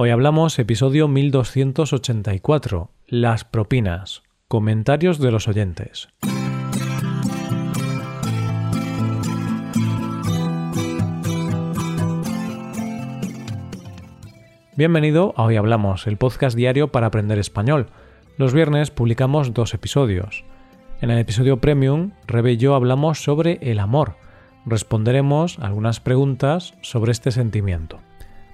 Hoy 0.00 0.10
hablamos 0.10 0.56
episodio 0.60 1.08
1284, 1.08 2.92
las 3.08 3.42
propinas, 3.42 4.22
comentarios 4.46 5.18
de 5.18 5.32
los 5.32 5.48
oyentes. 5.48 6.08
Bienvenido 14.76 15.34
a 15.36 15.42
Hoy 15.42 15.56
Hablamos, 15.56 16.06
el 16.06 16.16
podcast 16.16 16.56
diario 16.56 16.92
para 16.92 17.08
aprender 17.08 17.40
español. 17.40 17.88
Los 18.36 18.54
viernes 18.54 18.92
publicamos 18.92 19.52
dos 19.52 19.74
episodios. 19.74 20.44
En 21.00 21.10
el 21.10 21.18
episodio 21.18 21.60
Premium, 21.60 22.12
Rebe 22.28 22.52
y 22.52 22.56
yo 22.56 22.76
hablamos 22.76 23.24
sobre 23.24 23.58
el 23.62 23.80
amor. 23.80 24.14
Responderemos 24.64 25.58
algunas 25.58 25.98
preguntas 25.98 26.74
sobre 26.82 27.10
este 27.10 27.32
sentimiento. 27.32 27.98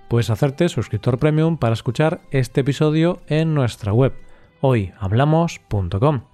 Puedes 0.09 0.31
hacerte 0.31 0.69
suscriptor 0.69 1.19
premium 1.19 1.57
para 1.57 1.73
escuchar 1.73 2.21
este 2.31 2.61
episodio 2.61 3.21
en 3.27 3.55
nuestra 3.55 3.93
web, 3.93 4.13
hoyhablamos.com. 4.61 6.25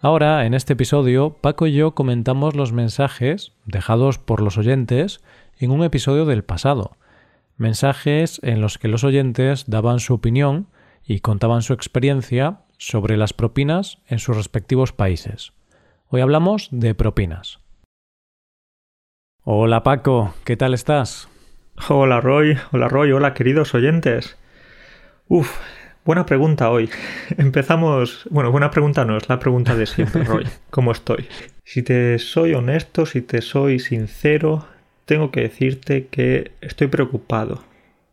Ahora, 0.00 0.46
en 0.46 0.54
este 0.54 0.74
episodio, 0.74 1.36
Paco 1.40 1.66
y 1.66 1.72
yo 1.72 1.94
comentamos 1.94 2.54
los 2.54 2.72
mensajes 2.72 3.52
dejados 3.64 4.18
por 4.18 4.42
los 4.42 4.58
oyentes 4.58 5.20
en 5.58 5.70
un 5.70 5.82
episodio 5.82 6.24
del 6.24 6.44
pasado. 6.44 6.96
Mensajes 7.56 8.40
en 8.44 8.60
los 8.60 8.78
que 8.78 8.88
los 8.88 9.02
oyentes 9.02 9.64
daban 9.66 9.98
su 9.98 10.14
opinión 10.14 10.68
y 11.04 11.20
contaban 11.20 11.62
su 11.62 11.72
experiencia 11.72 12.60
sobre 12.76 13.16
las 13.16 13.32
propinas 13.32 13.98
en 14.06 14.20
sus 14.20 14.36
respectivos 14.36 14.92
países. 14.92 15.52
Hoy 16.08 16.20
hablamos 16.20 16.68
de 16.70 16.94
propinas. 16.94 17.58
Hola 19.42 19.82
Paco, 19.82 20.34
¿qué 20.44 20.56
tal 20.56 20.74
estás? 20.74 21.28
Hola 21.86 22.20
Roy, 22.20 22.58
hola 22.72 22.88
Roy, 22.88 23.12
hola 23.12 23.32
queridos 23.34 23.72
oyentes. 23.72 24.36
Uf, 25.28 25.48
buena 26.04 26.26
pregunta 26.26 26.70
hoy. 26.70 26.90
Empezamos, 27.38 28.26
bueno, 28.30 28.50
buena 28.50 28.70
pregunta 28.70 29.04
no, 29.04 29.16
es 29.16 29.28
la 29.28 29.38
pregunta 29.38 29.74
de 29.74 29.86
siempre, 29.86 30.24
Roy. 30.24 30.46
¿Cómo 30.70 30.92
estoy? 30.92 31.28
Si 31.64 31.82
te 31.82 32.18
soy 32.18 32.52
honesto, 32.54 33.06
si 33.06 33.22
te 33.22 33.40
soy 33.40 33.78
sincero, 33.78 34.66
tengo 35.06 35.30
que 35.30 35.42
decirte 35.42 36.08
que 36.08 36.50
estoy 36.60 36.88
preocupado. 36.88 37.62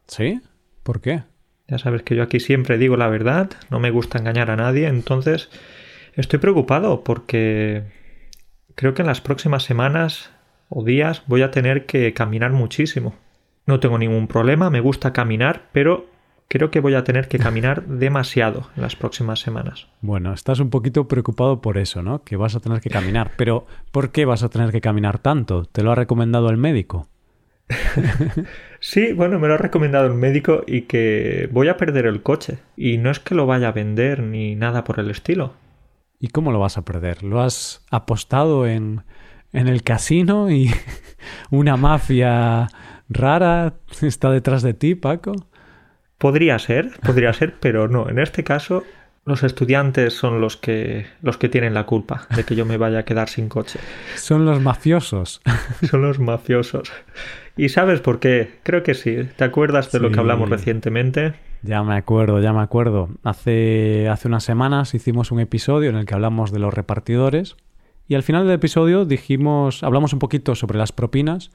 ¿Sí? 0.08 0.42
¿Por 0.84 1.02
qué? 1.02 1.24
Ya 1.68 1.80
sabes 1.80 2.04
que 2.04 2.16
yo 2.16 2.24
aquí 2.24 2.40
siempre 2.40 2.78
digo 2.78 2.96
la 2.96 3.10
verdad, 3.10 3.50
no 3.72 3.80
me 3.80 3.90
gusta 3.90 4.20
engañar 4.20 4.52
a 4.52 4.56
nadie, 4.56 4.88
entonces 4.88 5.50
estoy 6.14 6.40
preocupado 6.40 7.04
porque 7.04 7.84
creo 8.76 8.94
que 8.94 9.02
en 9.02 9.08
las 9.08 9.22
próximas 9.22 9.64
semanas 9.64 10.32
o 10.70 10.84
días 10.84 11.24
voy 11.26 11.42
a 11.42 11.52
tener 11.52 11.86
que 11.88 12.14
caminar 12.14 12.52
muchísimo. 12.52 13.16
No 13.66 13.80
tengo 13.80 13.98
ningún 13.98 14.28
problema, 14.28 14.70
me 14.70 14.80
gusta 14.80 15.14
caminar, 15.14 15.64
pero 15.72 16.08
creo 16.48 16.70
que 16.70 16.80
voy 16.80 16.94
a 16.94 17.04
tener 17.04 17.28
que 17.28 17.40
caminar 17.40 17.86
demasiado 17.88 18.70
en 18.76 18.84
las 18.84 18.96
próximas 18.96 19.40
semanas. 19.40 19.88
Bueno, 20.02 20.34
estás 20.34 20.60
un 20.60 20.70
poquito 20.70 21.08
preocupado 21.08 21.62
por 21.62 21.78
eso, 21.78 22.04
¿no? 22.04 22.24
Que 22.24 22.36
vas 22.36 22.56
a 22.56 22.60
tener 22.60 22.82
que 22.82 22.90
caminar. 22.90 23.32
Pero, 23.38 23.66
¿por 23.92 24.12
qué 24.12 24.26
vas 24.26 24.44
a 24.44 24.50
tener 24.50 24.72
que 24.72 24.82
caminar 24.82 25.20
tanto? 25.20 25.66
¿Te 25.66 25.84
lo 25.84 25.92
ha 25.92 25.96
recomendado 25.96 26.50
el 26.50 26.58
médico? 26.58 27.08
sí, 28.80 29.14
bueno, 29.14 29.40
me 29.40 29.48
lo 29.48 29.56
ha 29.56 29.58
recomendado 29.58 30.06
el 30.06 30.14
médico 30.14 30.64
y 30.68 30.84
que 30.84 31.50
voy 31.52 31.68
a 31.68 31.78
perder 31.78 32.06
el 32.06 32.22
coche. 32.22 32.60
Y 32.78 32.98
no 32.98 33.10
es 33.10 33.20
que 33.20 33.36
lo 33.36 33.48
vaya 33.48 33.70
a 33.70 33.72
vender 33.72 34.22
ni 34.22 34.56
nada 34.56 34.84
por 34.84 35.00
el 35.00 35.10
estilo. 35.10 35.54
¿Y 36.20 36.30
cómo 36.30 36.52
lo 36.52 36.60
vas 36.60 36.78
a 36.78 36.86
perder? 36.86 37.24
¿Lo 37.24 37.42
has 37.42 37.84
apostado 37.90 38.68
en, 38.68 39.04
en 39.52 39.68
el 39.68 39.84
casino 39.84 40.52
y 40.52 40.72
una 41.50 41.76
mafia 41.78 42.68
rara 43.10 43.74
está 44.02 44.32
detrás 44.32 44.64
de 44.64 44.74
ti, 44.74 44.96
Paco? 44.96 45.34
Podría 46.18 46.60
ser, 46.60 46.92
podría 47.06 47.34
ser, 47.34 47.56
pero 47.60 47.88
no. 47.88 48.10
En 48.10 48.20
este 48.20 48.44
caso, 48.44 48.84
los 49.26 49.44
estudiantes 49.44 50.14
son 50.14 50.40
los 50.40 50.56
que 50.56 51.08
los 51.22 51.38
que 51.38 51.50
tienen 51.50 51.74
la 51.74 51.86
culpa 51.86 52.28
de 52.36 52.44
que 52.44 52.56
yo 52.56 52.66
me 52.66 52.78
vaya 52.78 53.00
a 53.00 53.04
quedar 53.04 53.28
sin 53.28 53.50
coche. 53.50 53.80
Son 54.16 54.46
los 54.46 54.62
mafiosos. 54.62 55.42
Son 55.90 56.02
los 56.04 56.20
mafiosos. 56.20 56.92
¿Y 57.58 57.70
sabes 57.70 58.02
por 58.02 58.20
qué? 58.20 58.60
Creo 58.64 58.84
que 58.84 58.94
sí. 58.94 59.28
¿Te 59.36 59.44
acuerdas 59.44 59.92
de 59.92 60.00
lo 60.00 60.12
que 60.12 60.20
hablamos 60.20 60.50
recientemente? 60.50 61.34
Ya 61.64 61.82
me 61.84 61.96
acuerdo, 61.96 62.40
ya 62.40 62.54
me 62.54 62.62
acuerdo. 62.62 63.10
Hace, 63.24 64.08
hace 64.10 64.28
unas 64.28 64.44
semanas 64.44 64.94
hicimos 64.94 65.32
un 65.32 65.40
episodio 65.40 65.90
en 65.90 65.96
el 65.96 66.06
que 66.06 66.14
hablamos 66.14 66.52
de 66.52 66.60
los 66.60 66.74
repartidores 66.74 67.56
y 68.08 68.16
al 68.16 68.24
final 68.24 68.46
del 68.46 68.56
episodio 68.56 69.06
dijimos, 69.06 69.84
hablamos 69.84 70.14
un 70.14 70.20
poquito 70.20 70.54
sobre 70.54 70.78
las 70.78 70.92
propinas 70.92 71.52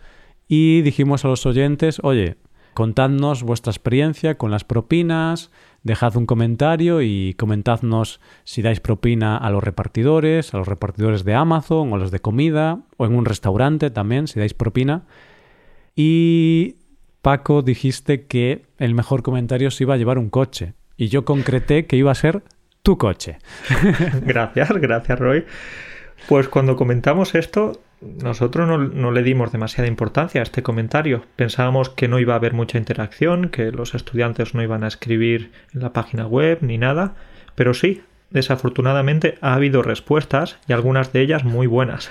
y 0.52 0.82
dijimos 0.82 1.24
a 1.24 1.28
los 1.28 1.46
oyentes, 1.46 2.00
oye, 2.02 2.34
contadnos 2.74 3.44
vuestra 3.44 3.70
experiencia 3.70 4.36
con 4.36 4.50
las 4.50 4.64
propinas, 4.64 5.52
dejad 5.84 6.16
un 6.16 6.26
comentario 6.26 7.02
y 7.02 7.34
comentadnos 7.38 8.20
si 8.42 8.60
dais 8.60 8.80
propina 8.80 9.36
a 9.36 9.48
los 9.50 9.62
repartidores, 9.62 10.52
a 10.52 10.58
los 10.58 10.66
repartidores 10.66 11.22
de 11.22 11.34
Amazon 11.34 11.92
o 11.92 11.98
los 11.98 12.10
de 12.10 12.18
comida 12.18 12.80
o 12.96 13.06
en 13.06 13.14
un 13.14 13.26
restaurante 13.26 13.90
también, 13.90 14.26
si 14.26 14.40
dais 14.40 14.52
propina. 14.52 15.04
Y 15.94 16.78
Paco 17.22 17.62
dijiste 17.62 18.26
que 18.26 18.66
el 18.78 18.96
mejor 18.96 19.22
comentario 19.22 19.70
se 19.70 19.84
iba 19.84 19.94
a 19.94 19.98
llevar 19.98 20.18
un 20.18 20.30
coche 20.30 20.74
y 20.96 21.06
yo 21.06 21.24
concreté 21.24 21.86
que 21.86 21.94
iba 21.94 22.10
a 22.10 22.16
ser 22.16 22.42
tu 22.82 22.98
coche. 22.98 23.38
gracias, 24.26 24.68
gracias 24.72 25.16
Roy. 25.16 25.44
Pues 26.28 26.48
cuando 26.48 26.76
comentamos 26.76 27.34
esto, 27.34 27.80
nosotros 28.00 28.68
no, 28.94 29.10
le 29.10 29.22
dimos 29.22 29.52
demasiada 29.52 29.88
importancia 29.88 30.40
a 30.40 30.44
este 30.44 30.62
comentario. 30.62 31.24
Pensábamos 31.36 31.90
que 31.90 32.08
no 32.08 32.18
iba 32.18 32.34
a 32.34 32.36
haber 32.36 32.54
mucha 32.54 32.78
interacción, 32.78 33.50
que 33.50 33.72
los 33.72 33.94
estudiantes 33.94 34.54
no 34.54 34.62
iban 34.62 34.84
a 34.84 34.88
escribir 34.88 35.52
en 35.74 35.82
la 35.82 35.92
página 35.92 36.26
web 36.26 36.58
ni 36.62 36.78
nada, 36.78 37.14
pero 37.54 37.74
sí, 37.74 38.02
desafortunadamente 38.30 39.36
ha 39.40 39.54
habido 39.54 39.82
respuestas 39.82 40.58
y 40.66 40.72
algunas 40.72 41.12
de 41.12 41.20
ellas 41.20 41.44
muy 41.44 41.66
buenas. 41.66 42.10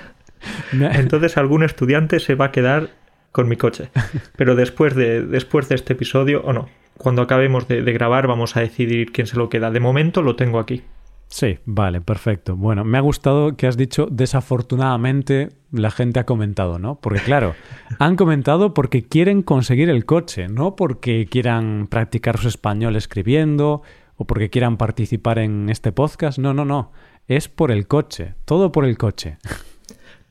Entonces 0.72 1.36
algún 1.36 1.64
estudiante 1.64 2.20
se 2.20 2.34
va 2.34 2.46
a 2.46 2.52
quedar 2.52 2.90
con 3.32 3.48
mi 3.48 3.56
coche. 3.56 3.90
Pero 4.36 4.54
después 4.54 4.94
de, 4.94 5.22
después 5.22 5.68
de 5.68 5.74
este 5.74 5.94
episodio, 5.94 6.42
o 6.44 6.52
no, 6.52 6.68
cuando 6.98 7.22
acabemos 7.22 7.66
de 7.68 7.92
grabar 7.92 8.26
vamos 8.26 8.56
a 8.56 8.60
decidir 8.60 9.12
quién 9.12 9.26
se 9.26 9.36
lo 9.36 9.48
queda. 9.48 9.70
De 9.70 9.80
momento 9.80 10.22
lo 10.22 10.36
tengo 10.36 10.58
aquí. 10.58 10.84
Sí, 11.30 11.60
vale, 11.64 12.00
perfecto. 12.00 12.56
Bueno, 12.56 12.84
me 12.84 12.98
ha 12.98 13.00
gustado 13.00 13.56
que 13.56 13.68
has 13.68 13.76
dicho 13.76 14.08
desafortunadamente 14.10 15.50
la 15.70 15.92
gente 15.92 16.18
ha 16.18 16.26
comentado, 16.26 16.80
¿no? 16.80 16.96
Porque 16.96 17.20
claro, 17.20 17.54
han 18.00 18.16
comentado 18.16 18.74
porque 18.74 19.04
quieren 19.04 19.42
conseguir 19.42 19.90
el 19.90 20.04
coche, 20.04 20.48
no 20.48 20.74
porque 20.74 21.26
quieran 21.30 21.86
practicar 21.88 22.36
su 22.38 22.48
español 22.48 22.96
escribiendo 22.96 23.82
o 24.16 24.24
porque 24.26 24.50
quieran 24.50 24.76
participar 24.76 25.38
en 25.38 25.70
este 25.70 25.92
podcast. 25.92 26.38
No, 26.38 26.52
no, 26.52 26.64
no. 26.64 26.90
Es 27.28 27.48
por 27.48 27.70
el 27.70 27.86
coche, 27.86 28.34
todo 28.44 28.72
por 28.72 28.84
el 28.84 28.98
coche. 28.98 29.38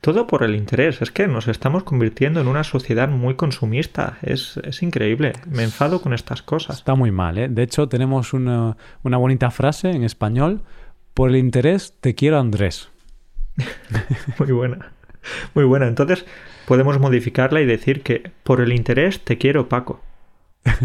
Todo 0.02 0.26
por 0.26 0.44
el 0.44 0.56
interés. 0.56 1.02
Es 1.02 1.10
que 1.10 1.28
nos 1.28 1.46
estamos 1.46 1.82
convirtiendo 1.82 2.40
en 2.40 2.48
una 2.48 2.64
sociedad 2.64 3.06
muy 3.10 3.34
consumista. 3.34 4.16
Es, 4.22 4.58
es 4.64 4.82
increíble. 4.82 5.34
Me 5.46 5.62
enfado 5.62 6.00
con 6.00 6.14
estas 6.14 6.40
cosas. 6.40 6.78
Está 6.78 6.94
muy 6.94 7.10
mal, 7.10 7.36
¿eh? 7.36 7.48
De 7.50 7.62
hecho, 7.62 7.86
tenemos 7.86 8.32
una, 8.32 8.78
una 9.02 9.18
bonita 9.18 9.50
frase 9.50 9.90
en 9.90 10.02
español 10.02 10.62
por 11.14 11.30
el 11.30 11.36
interés 11.36 11.94
te 12.00 12.14
quiero 12.14 12.38
Andrés. 12.38 12.90
Muy 14.38 14.52
buena. 14.52 14.92
Muy 15.54 15.64
buena. 15.64 15.86
Entonces 15.86 16.24
podemos 16.66 16.98
modificarla 16.98 17.60
y 17.60 17.66
decir 17.66 18.02
que 18.02 18.30
por 18.42 18.60
el 18.60 18.72
interés 18.72 19.20
te 19.20 19.38
quiero 19.38 19.68
Paco. 19.68 20.00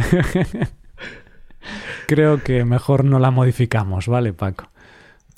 Creo 2.08 2.44
que 2.44 2.66
mejor 2.66 3.03
no 3.03 3.19
la 3.19 3.31
modificamos, 3.31 4.08
¿vale, 4.08 4.34
Paco? 4.34 4.69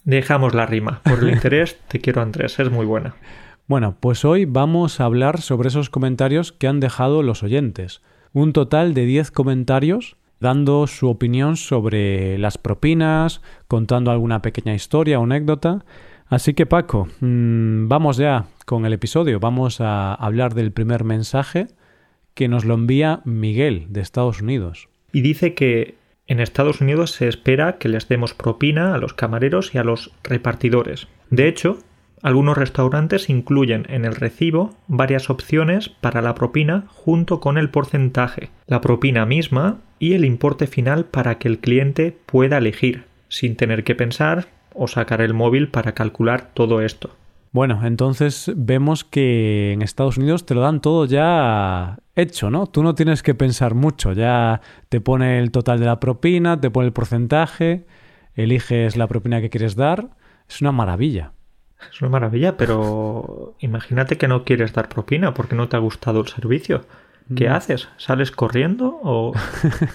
Dejamos 0.03 0.53
la 0.53 0.65
rima. 0.65 1.01
Por 1.03 1.19
el 1.19 1.29
interés 1.29 1.79
te 1.87 1.99
quiero 1.99 2.21
Andrés. 2.21 2.59
Es 2.59 2.69
muy 2.71 2.85
buena. 2.85 3.15
Bueno, 3.67 3.97
pues 3.99 4.23
hoy 4.25 4.45
vamos 4.45 4.99
a 4.99 5.05
hablar 5.05 5.41
sobre 5.41 5.69
esos 5.69 5.89
comentarios 5.89 6.51
que 6.51 6.67
han 6.67 6.79
dejado 6.79 7.23
los 7.23 7.43
oyentes. 7.43 8.01
Un 8.33 8.53
total 8.53 8.93
de 8.93 9.05
10 9.05 9.31
comentarios 9.31 10.16
dando 10.39 10.87
su 10.87 11.09
opinión 11.09 11.57
sobre 11.57 12.37
las 12.37 12.57
propinas, 12.57 13.41
contando 13.67 14.11
alguna 14.11 14.41
pequeña 14.41 14.73
historia 14.73 15.19
o 15.19 15.23
anécdota. 15.23 15.85
Así 16.27 16.53
que 16.53 16.65
Paco, 16.65 17.07
mm, 17.21 17.87
vamos 17.87 18.17
ya 18.17 18.45
con 18.65 18.85
el 18.85 18.93
episodio. 18.93 19.39
Vamos 19.39 19.81
a 19.81 20.13
hablar 20.13 20.53
del 20.53 20.71
primer 20.71 21.03
mensaje 21.03 21.67
que 22.33 22.47
nos 22.47 22.65
lo 22.65 22.75
envía 22.75 23.21
Miguel 23.25 23.87
de 23.89 24.01
Estados 24.01 24.41
Unidos. 24.41 24.89
Y 25.11 25.21
dice 25.21 25.53
que 25.53 25.95
en 26.27 26.41
Estados 26.41 26.81
Unidos 26.81 27.11
se 27.11 27.27
espera 27.27 27.77
que 27.77 27.87
les 27.87 28.09
demos 28.09 28.33
propina 28.33 28.93
a 28.93 28.97
los 28.97 29.13
camareros 29.13 29.73
y 29.73 29.77
a 29.77 29.83
los 29.83 30.11
repartidores. 30.23 31.07
De 31.29 31.47
hecho, 31.47 31.79
algunos 32.23 32.57
restaurantes 32.57 33.29
incluyen 33.29 33.85
en 33.89 34.05
el 34.05 34.15
recibo 34.15 34.73
varias 34.87 35.29
opciones 35.29 35.89
para 35.89 36.21
la 36.21 36.33
propina 36.33 36.85
junto 36.87 37.39
con 37.39 37.57
el 37.57 37.69
porcentaje, 37.69 38.49
la 38.65 38.81
propina 38.81 39.25
misma 39.25 39.77
y 39.99 40.13
el 40.13 40.25
importe 40.25 40.67
final 40.67 41.05
para 41.05 41.37
que 41.37 41.47
el 41.47 41.59
cliente 41.59 42.17
pueda 42.25 42.57
elegir, 42.57 43.03
sin 43.29 43.55
tener 43.55 43.83
que 43.83 43.95
pensar 43.95 44.47
o 44.73 44.87
sacar 44.87 45.21
el 45.21 45.33
móvil 45.33 45.69
para 45.69 45.93
calcular 45.93 46.49
todo 46.53 46.81
esto. 46.81 47.11
Bueno, 47.51 47.81
entonces 47.85 48.51
vemos 48.55 49.03
que 49.03 49.73
en 49.73 49.81
Estados 49.81 50.17
Unidos 50.17 50.45
te 50.45 50.53
lo 50.53 50.61
dan 50.61 50.81
todo 50.81 51.05
ya 51.05 51.97
hecho, 52.15 52.49
¿no? 52.49 52.67
Tú 52.67 52.83
no 52.83 52.93
tienes 52.93 53.23
que 53.23 53.35
pensar 53.35 53.73
mucho, 53.73 54.11
ya 54.11 54.61
te 54.89 55.01
pone 55.01 55.39
el 55.39 55.51
total 55.51 55.79
de 55.79 55.85
la 55.85 55.99
propina, 55.99 56.59
te 56.59 56.69
pone 56.69 56.87
el 56.87 56.93
porcentaje, 56.93 57.85
eliges 58.35 58.97
la 58.97 59.07
propina 59.07 59.41
que 59.41 59.49
quieres 59.49 59.75
dar, 59.75 60.09
es 60.49 60.61
una 60.61 60.71
maravilla. 60.71 61.31
Es 61.91 62.01
una 62.01 62.09
maravilla, 62.09 62.57
pero 62.57 63.55
imagínate 63.59 64.17
que 64.17 64.27
no 64.27 64.43
quieres 64.43 64.73
dar 64.73 64.89
propina 64.89 65.33
porque 65.33 65.55
no 65.55 65.69
te 65.69 65.77
ha 65.77 65.79
gustado 65.79 66.21
el 66.21 66.27
servicio. 66.27 66.85
¿Qué 67.35 67.49
mm. 67.49 67.51
haces? 67.51 67.89
¿Sales 67.97 68.31
corriendo 68.31 68.99
o...? 69.03 69.33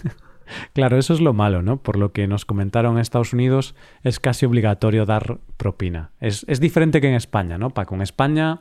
claro, 0.75 0.99
eso 0.99 1.15
es 1.15 1.21
lo 1.21 1.33
malo, 1.33 1.63
¿no? 1.63 1.79
Por 1.79 1.97
lo 1.97 2.13
que 2.13 2.27
nos 2.27 2.45
comentaron 2.45 2.95
en 2.95 3.01
Estados 3.01 3.33
Unidos, 3.33 3.75
es 4.03 4.21
casi 4.21 4.47
obligatorio 4.47 5.07
dar 5.07 5.39
propina. 5.57 6.11
Es, 6.21 6.45
es 6.49 6.61
diferente 6.61 7.01
que 7.01 7.09
en 7.09 7.15
España, 7.15 7.59
¿no? 7.59 7.71
Paco, 7.71 7.95
en 7.95 8.03
España 8.03 8.61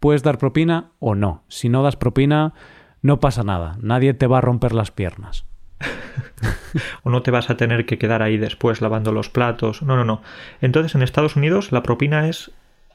puedes 0.00 0.22
dar 0.22 0.38
propina 0.38 0.92
o 0.98 1.14
no. 1.14 1.44
Si 1.48 1.68
no 1.68 1.82
das 1.82 1.96
propina, 1.96 2.54
no 3.02 3.20
pasa 3.20 3.44
nada. 3.44 3.76
Nadie 3.80 4.14
te 4.14 4.26
va 4.26 4.38
a 4.38 4.42
romper 4.42 4.74
las 4.74 4.90
piernas. 4.90 5.46
o 7.02 7.10
no 7.10 7.22
te 7.22 7.30
vas 7.30 7.50
a 7.50 7.56
tener 7.56 7.86
que 7.86 7.98
quedar 7.98 8.22
ahí 8.22 8.36
después 8.36 8.80
lavando 8.80 9.12
los 9.12 9.30
platos. 9.30 9.82
No, 9.82 9.96
no, 9.96 10.04
no. 10.04 10.22
Entonces 10.60 10.94
en 10.94 11.02
Estados 11.02 11.36
Unidos 11.36 11.72
la 11.72 11.82
propina 11.82 12.28
es 12.28 12.52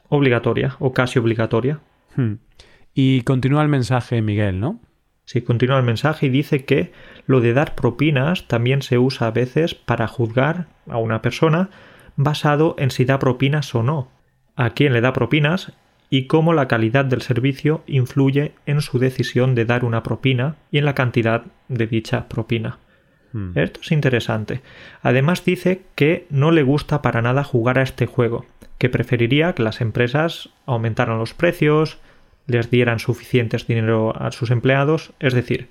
obligatoria 0.08 0.76
o 0.78 0.92
casi 0.92 1.18
obligatoria. 1.18 1.80
Hmm. 2.16 2.34
Y 2.94 3.22
continúa 3.22 3.62
el 3.62 3.68
mensaje, 3.68 4.22
Miguel, 4.22 4.60
¿no? 4.60 4.80
Sí, 5.24 5.40
continúa 5.40 5.78
el 5.78 5.84
mensaje 5.84 6.26
y 6.26 6.28
dice 6.28 6.64
que 6.64 6.92
lo 7.26 7.40
de 7.40 7.54
dar 7.54 7.74
propinas 7.74 8.46
también 8.46 8.82
se 8.82 8.98
usa 8.98 9.28
a 9.28 9.30
veces 9.30 9.74
para 9.74 10.06
juzgar 10.06 10.66
a 10.88 10.98
una 10.98 11.22
persona 11.22 11.70
basado 12.16 12.76
en 12.78 12.90
si 12.90 13.04
da 13.04 13.18
propinas 13.18 13.74
o 13.74 13.82
no, 13.82 14.10
a 14.54 14.70
quién 14.70 14.92
le 14.92 15.00
da 15.00 15.12
propinas 15.12 15.72
y 16.10 16.26
cómo 16.26 16.52
la 16.52 16.68
calidad 16.68 17.04
del 17.04 17.22
servicio 17.22 17.82
influye 17.86 18.52
en 18.66 18.82
su 18.82 18.98
decisión 18.98 19.54
de 19.54 19.64
dar 19.64 19.84
una 19.84 20.02
propina 20.02 20.56
y 20.70 20.78
en 20.78 20.84
la 20.84 20.94
cantidad 20.94 21.44
de 21.68 21.86
dicha 21.86 22.28
propina. 22.28 22.78
Hmm. 23.32 23.58
Esto 23.58 23.80
es 23.82 23.90
interesante. 23.90 24.60
Además 25.02 25.44
dice 25.44 25.82
que 25.96 26.26
no 26.30 26.52
le 26.52 26.62
gusta 26.62 27.02
para 27.02 27.22
nada 27.22 27.42
jugar 27.42 27.78
a 27.78 27.82
este 27.82 28.06
juego, 28.06 28.46
que 28.78 28.88
preferiría 28.88 29.54
que 29.54 29.62
las 29.62 29.80
empresas 29.80 30.50
aumentaran 30.66 31.18
los 31.18 31.34
precios, 31.34 31.98
les 32.46 32.70
dieran 32.70 32.98
suficientes 32.98 33.66
dinero 33.66 34.14
a 34.20 34.30
sus 34.32 34.50
empleados, 34.50 35.12
es 35.20 35.34
decir, 35.34 35.68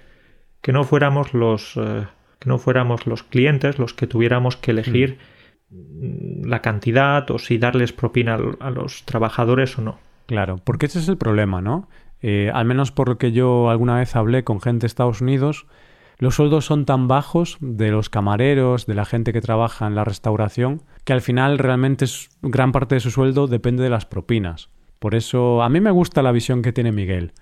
que 0.61 0.71
no 0.71 0.83
fuéramos 0.83 1.33
los 1.33 1.75
eh, 1.77 2.07
que 2.39 2.49
no 2.49 2.57
fuéramos 2.57 3.07
los 3.07 3.23
clientes 3.23 3.79
los 3.79 3.93
que 3.93 4.07
tuviéramos 4.07 4.57
que 4.57 4.71
elegir 4.71 5.17
mm. 5.69 6.45
la 6.45 6.61
cantidad 6.61 7.29
o 7.31 7.39
si 7.39 7.57
darles 7.57 7.93
propina 7.93 8.37
a 8.59 8.69
los 8.69 9.03
trabajadores 9.03 9.77
o 9.77 9.81
no. 9.81 9.99
Claro, 10.25 10.59
porque 10.63 10.87
ese 10.87 10.99
es 10.99 11.09
el 11.09 11.17
problema, 11.17 11.61
¿no? 11.61 11.89
Eh, 12.21 12.49
al 12.53 12.65
menos 12.65 12.91
por 12.91 13.09
lo 13.09 13.17
que 13.17 13.33
yo 13.33 13.69
alguna 13.69 13.97
vez 13.97 14.15
hablé 14.15 14.43
con 14.43 14.61
gente 14.61 14.81
de 14.81 14.87
Estados 14.87 15.21
Unidos, 15.21 15.67
los 16.17 16.35
sueldos 16.35 16.65
son 16.65 16.85
tan 16.85 17.07
bajos 17.07 17.57
de 17.59 17.91
los 17.91 18.09
camareros, 18.09 18.85
de 18.85 18.95
la 18.95 19.05
gente 19.05 19.33
que 19.33 19.41
trabaja 19.41 19.87
en 19.87 19.95
la 19.95 20.03
restauración, 20.03 20.83
que 21.03 21.13
al 21.13 21.21
final 21.21 21.57
realmente 21.57 22.05
gran 22.41 22.71
parte 22.71 22.95
de 22.95 23.01
su 23.01 23.11
sueldo 23.11 23.47
depende 23.47 23.83
de 23.83 23.89
las 23.89 24.05
propinas. 24.05 24.69
Por 24.99 25.15
eso 25.15 25.63
a 25.63 25.69
mí 25.69 25.81
me 25.81 25.91
gusta 25.91 26.21
la 26.21 26.31
visión 26.31 26.61
que 26.61 26.71
tiene 26.71 26.91
Miguel, 26.91 27.33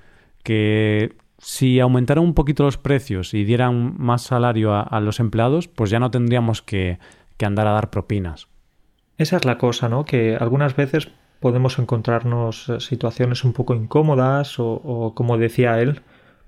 que 0.44 1.15
si 1.38 1.79
aumentaran 1.79 2.23
un 2.23 2.33
poquito 2.33 2.63
los 2.63 2.77
precios 2.77 3.33
y 3.33 3.44
dieran 3.44 3.95
más 3.97 4.21
salario 4.23 4.74
a, 4.74 5.00
los 5.00 5.19
empleados, 5.19 5.67
pues 5.67 5.89
ya 5.89 6.00
no 6.00 6.12
tendríamos 6.12 6.62
que, 6.62 7.00
andar 7.44 7.65
a 7.65 7.71
dar 7.71 7.89
propinas. 7.89 8.47
Esa 9.17 9.38
es 9.38 9.45
la 9.45 9.57
cosa, 9.57 9.89
¿no? 9.89 10.06
Que 10.06 10.38
algunas 10.39 10.75
veces 10.75 11.09
podemos 11.39 11.79
encontrarnos 11.79 12.69
eh, 12.69 12.79
situaciones 12.79 13.44
un 13.44 13.53
poco 13.53 13.74
incómodas 13.74 14.59
o, 14.59 15.13
como 15.15 15.39
decía 15.39 15.79
él, 15.81 16.01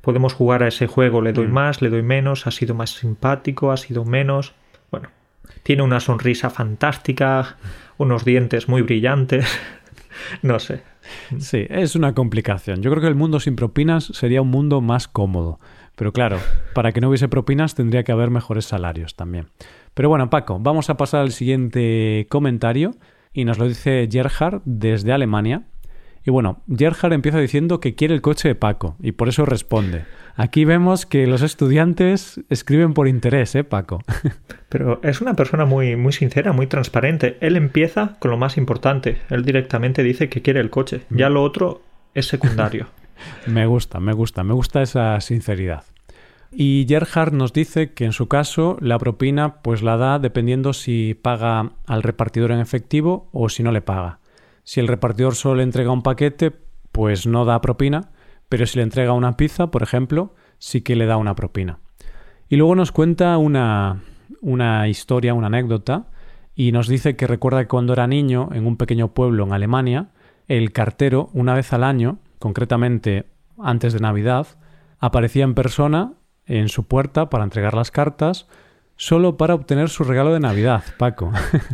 podemos 0.03 0.33
jugar 0.33 0.63
a 0.63 0.67
ese 0.67 0.85
juego, 0.85 1.21
le 1.21 1.31
doy 1.31 1.47
mm. 1.47 1.53
más, 1.53 1.81
le 1.81 1.89
doy 1.89 2.03
menos, 2.03 2.45
ha 2.45 2.51
sido 2.51 2.75
más 2.75 2.89
simpático, 2.89 3.71
ha 3.71 3.77
sido 3.77 4.03
menos. 4.03 4.53
Bueno, 4.91 5.07
tiene 5.63 5.81
una 5.81 6.01
sonrisa 6.01 6.49
fantástica, 6.49 7.55
unos 7.97 8.25
dientes 8.25 8.67
muy 8.67 8.81
brillantes, 8.81 9.47
no 10.41 10.59
sé. 10.59 10.83
Sí, 11.39 11.65
es 11.69 11.95
una 11.95 12.13
complicación. 12.13 12.81
Yo 12.81 12.91
creo 12.91 13.01
que 13.01 13.07
el 13.07 13.15
mundo 13.15 13.39
sin 13.39 13.55
propinas 13.55 14.03
sería 14.03 14.41
un 14.41 14.49
mundo 14.49 14.81
más 14.81 15.07
cómodo. 15.07 15.59
Pero 15.95 16.11
claro, 16.11 16.37
para 16.73 16.91
que 16.91 16.99
no 16.99 17.07
hubiese 17.07 17.29
propinas 17.29 17.75
tendría 17.75 18.03
que 18.03 18.11
haber 18.11 18.29
mejores 18.29 18.65
salarios 18.65 19.15
también. 19.15 19.47
Pero 19.93 20.09
bueno, 20.09 20.29
Paco, 20.29 20.59
vamos 20.59 20.89
a 20.89 20.97
pasar 20.97 21.21
al 21.21 21.31
siguiente 21.31 22.27
comentario 22.29 22.91
y 23.31 23.45
nos 23.45 23.57
lo 23.57 23.69
dice 23.69 24.09
Gerhard 24.11 24.61
desde 24.65 25.13
Alemania. 25.13 25.63
Y 26.25 26.31
bueno, 26.31 26.61
Gerhard 26.73 27.13
empieza 27.13 27.39
diciendo 27.39 27.79
que 27.79 27.95
quiere 27.95 28.13
el 28.13 28.21
coche 28.21 28.47
de 28.47 28.55
Paco 28.55 28.95
y 29.01 29.11
por 29.11 29.27
eso 29.27 29.45
responde. 29.45 30.05
Aquí 30.35 30.65
vemos 30.65 31.05
que 31.05 31.27
los 31.27 31.41
estudiantes 31.41 32.41
escriben 32.49 32.93
por 32.93 33.07
interés, 33.07 33.53
¿eh, 33.55 33.63
Paco? 33.63 34.01
Pero 34.69 34.99
es 35.03 35.21
una 35.21 35.35
persona 35.35 35.65
muy, 35.65 35.95
muy 35.95 36.13
sincera, 36.13 36.53
muy 36.53 36.67
transparente. 36.67 37.37
Él 37.41 37.55
empieza 37.55 38.15
con 38.19 38.31
lo 38.31 38.37
más 38.37 38.57
importante. 38.57 39.17
Él 39.29 39.43
directamente 39.43 40.01
dice 40.01 40.29
que 40.29 40.41
quiere 40.41 40.59
el 40.59 40.69
coche. 40.69 41.01
Ya 41.09 41.29
lo 41.29 41.43
otro 41.43 41.81
es 42.15 42.27
secundario. 42.27 42.87
me 43.47 43.65
gusta, 43.67 43.99
me 43.99 44.13
gusta, 44.13 44.43
me 44.43 44.53
gusta 44.53 44.81
esa 44.81 45.19
sinceridad. 45.21 45.83
Y 46.55 46.85
Gerhard 46.87 47.33
nos 47.33 47.51
dice 47.51 47.93
que 47.93 48.05
en 48.05 48.13
su 48.13 48.27
caso 48.27 48.77
la 48.79 48.99
propina 48.99 49.61
pues 49.61 49.81
la 49.81 49.97
da 49.97 50.19
dependiendo 50.19 50.73
si 50.73 51.15
paga 51.15 51.71
al 51.85 52.03
repartidor 52.03 52.51
en 52.51 52.59
efectivo 52.59 53.27
o 53.33 53.49
si 53.49 53.63
no 53.63 53.71
le 53.71 53.81
paga. 53.81 54.19
Si 54.63 54.79
el 54.79 54.87
repartidor 54.87 55.35
solo 55.35 55.55
le 55.55 55.63
entrega 55.63 55.91
un 55.91 56.03
paquete, 56.03 56.51
pues 56.91 57.27
no 57.27 57.45
da 57.45 57.61
propina, 57.61 58.11
pero 58.49 58.65
si 58.65 58.77
le 58.77 58.83
entrega 58.83 59.13
una 59.13 59.35
pizza, 59.35 59.67
por 59.67 59.83
ejemplo, 59.83 60.35
sí 60.57 60.81
que 60.81 60.95
le 60.95 61.05
da 61.05 61.17
una 61.17 61.35
propina. 61.35 61.79
Y 62.49 62.55
luego 62.55 62.75
nos 62.75 62.91
cuenta 62.91 63.37
una, 63.37 64.01
una 64.41 64.87
historia, 64.87 65.33
una 65.33 65.47
anécdota, 65.47 66.07
y 66.55 66.71
nos 66.71 66.87
dice 66.87 67.15
que 67.15 67.27
recuerda 67.27 67.63
que 67.63 67.67
cuando 67.67 67.93
era 67.93 68.07
niño, 68.07 68.49
en 68.53 68.67
un 68.67 68.77
pequeño 68.77 69.13
pueblo 69.13 69.43
en 69.43 69.53
Alemania, 69.53 70.09
el 70.47 70.71
cartero, 70.71 71.29
una 71.33 71.55
vez 71.55 71.73
al 71.73 71.83
año, 71.83 72.19
concretamente 72.39 73.25
antes 73.57 73.93
de 73.93 73.99
Navidad, 73.99 74.47
aparecía 74.99 75.43
en 75.43 75.55
persona 75.55 76.13
en 76.45 76.69
su 76.69 76.83
puerta 76.83 77.29
para 77.29 77.43
entregar 77.43 77.73
las 77.73 77.91
cartas, 77.91 78.47
solo 78.95 79.37
para 79.37 79.55
obtener 79.55 79.89
su 79.89 80.03
regalo 80.03 80.33
de 80.33 80.39
Navidad, 80.39 80.83
Paco. 80.97 81.31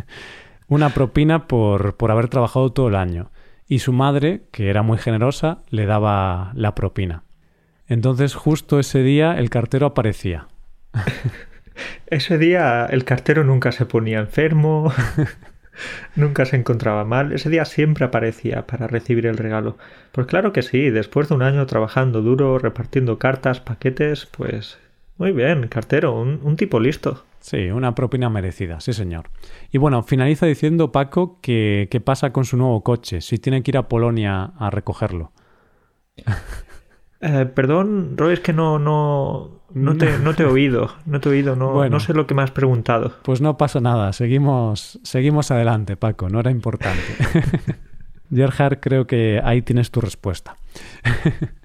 una 0.70 0.90
propina 0.90 1.48
por, 1.48 1.96
por 1.96 2.10
haber 2.10 2.28
trabajado 2.28 2.72
todo 2.72 2.88
el 2.88 2.94
año. 2.94 3.30
Y 3.66 3.80
su 3.80 3.92
madre, 3.92 4.44
que 4.52 4.70
era 4.70 4.82
muy 4.82 4.98
generosa, 4.98 5.58
le 5.68 5.84
daba 5.84 6.52
la 6.54 6.74
propina. 6.74 7.24
Entonces 7.88 8.34
justo 8.34 8.78
ese 8.78 9.02
día 9.02 9.36
el 9.36 9.50
cartero 9.50 9.86
aparecía. 9.86 10.46
ese 12.06 12.38
día 12.38 12.86
el 12.86 13.04
cartero 13.04 13.42
nunca 13.42 13.72
se 13.72 13.84
ponía 13.84 14.20
enfermo, 14.20 14.92
nunca 16.14 16.46
se 16.46 16.54
encontraba 16.54 17.04
mal, 17.04 17.32
ese 17.32 17.50
día 17.50 17.64
siempre 17.64 18.04
aparecía 18.04 18.64
para 18.68 18.86
recibir 18.86 19.26
el 19.26 19.36
regalo. 19.36 19.76
Pues 20.12 20.28
claro 20.28 20.52
que 20.52 20.62
sí, 20.62 20.90
después 20.90 21.28
de 21.28 21.34
un 21.34 21.42
año 21.42 21.66
trabajando 21.66 22.22
duro, 22.22 22.60
repartiendo 22.60 23.18
cartas, 23.18 23.60
paquetes, 23.60 24.26
pues 24.26 24.78
muy 25.20 25.30
bien, 25.30 25.68
cartero, 25.68 26.20
un 26.20 26.56
tipo 26.56 26.80
listo. 26.80 27.22
Sí, 27.40 27.70
una 27.70 27.94
propina 27.94 28.28
merecida, 28.28 28.80
sí 28.80 28.92
señor. 28.92 29.30
Y 29.72 29.78
bueno, 29.78 30.02
finaliza 30.02 30.46
diciendo 30.46 30.92
Paco 30.92 31.40
que, 31.40 32.02
pasa 32.04 32.32
con 32.32 32.44
su 32.44 32.56
nuevo 32.56 32.82
coche, 32.82 33.22
si 33.22 33.38
tiene 33.38 33.62
que 33.62 33.70
ir 33.70 33.78
a 33.78 33.88
Polonia 33.88 34.52
a 34.58 34.70
recogerlo. 34.70 35.32
Eh, 37.22 37.44
perdón, 37.44 38.16
Roy, 38.16 38.32
es 38.32 38.40
que 38.40 38.54
no, 38.54 38.78
no, 38.78 39.60
no, 39.74 39.96
te, 39.98 40.18
no 40.20 40.34
te 40.34 40.44
he 40.44 40.46
oído, 40.46 40.96
no 41.04 41.20
te 41.20 41.28
he 41.28 41.32
oído, 41.32 41.54
no, 41.54 41.86
no 41.86 42.00
sé 42.00 42.14
lo 42.14 42.26
que 42.26 42.32
me 42.32 42.40
has 42.40 42.50
preguntado. 42.50 43.12
Pues 43.24 43.42
no 43.42 43.58
pasa 43.58 43.78
nada, 43.78 44.14
seguimos, 44.14 44.98
seguimos 45.02 45.50
adelante, 45.50 45.98
Paco, 45.98 46.30
no 46.30 46.40
era 46.40 46.50
importante. 46.50 47.02
Gerhard, 48.34 48.80
creo 48.80 49.06
que 49.06 49.38
ahí 49.44 49.60
tienes 49.60 49.90
tu 49.90 50.00
respuesta. 50.00 50.56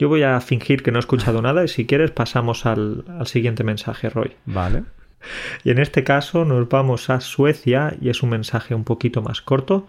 Yo 0.00 0.08
voy 0.08 0.22
a 0.22 0.40
fingir 0.40 0.82
que 0.82 0.92
no 0.92 0.98
he 0.98 1.00
escuchado 1.00 1.42
nada 1.42 1.62
y 1.62 1.68
si 1.68 1.86
quieres 1.86 2.10
pasamos 2.10 2.64
al, 2.64 3.04
al 3.06 3.26
siguiente 3.26 3.64
mensaje, 3.64 4.08
Roy. 4.08 4.32
Vale. 4.46 4.84
Y 5.62 5.70
en 5.72 5.78
este 5.78 6.04
caso 6.04 6.46
nos 6.46 6.70
vamos 6.70 7.10
a 7.10 7.20
Suecia 7.20 7.94
y 8.00 8.08
es 8.08 8.22
un 8.22 8.30
mensaje 8.30 8.74
un 8.74 8.84
poquito 8.84 9.20
más 9.20 9.42
corto 9.42 9.86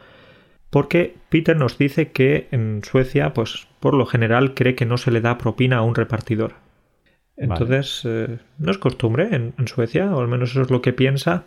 porque 0.70 1.16
Peter 1.30 1.56
nos 1.56 1.78
dice 1.78 2.12
que 2.12 2.50
en 2.52 2.82
Suecia, 2.84 3.34
pues 3.34 3.70
por 3.80 3.94
lo 3.94 4.06
general 4.06 4.54
cree 4.54 4.76
que 4.76 4.86
no 4.86 4.98
se 4.98 5.12
le 5.12 5.22
da 5.22 5.38
propina 5.38 5.78
a 5.78 5.82
un 5.82 5.96
repartidor. 5.96 6.56
Entonces, 7.38 8.02
eh, 8.04 8.40
no 8.58 8.70
es 8.70 8.78
costumbre 8.78 9.30
en, 9.32 9.54
en, 9.58 9.68
Suecia, 9.70 10.14
o 10.14 10.20
al 10.20 10.28
menos 10.28 10.52
eso 10.52 10.62
es 10.62 10.72
lo 10.72 10.82
que 10.82 10.92
piensa, 10.92 11.46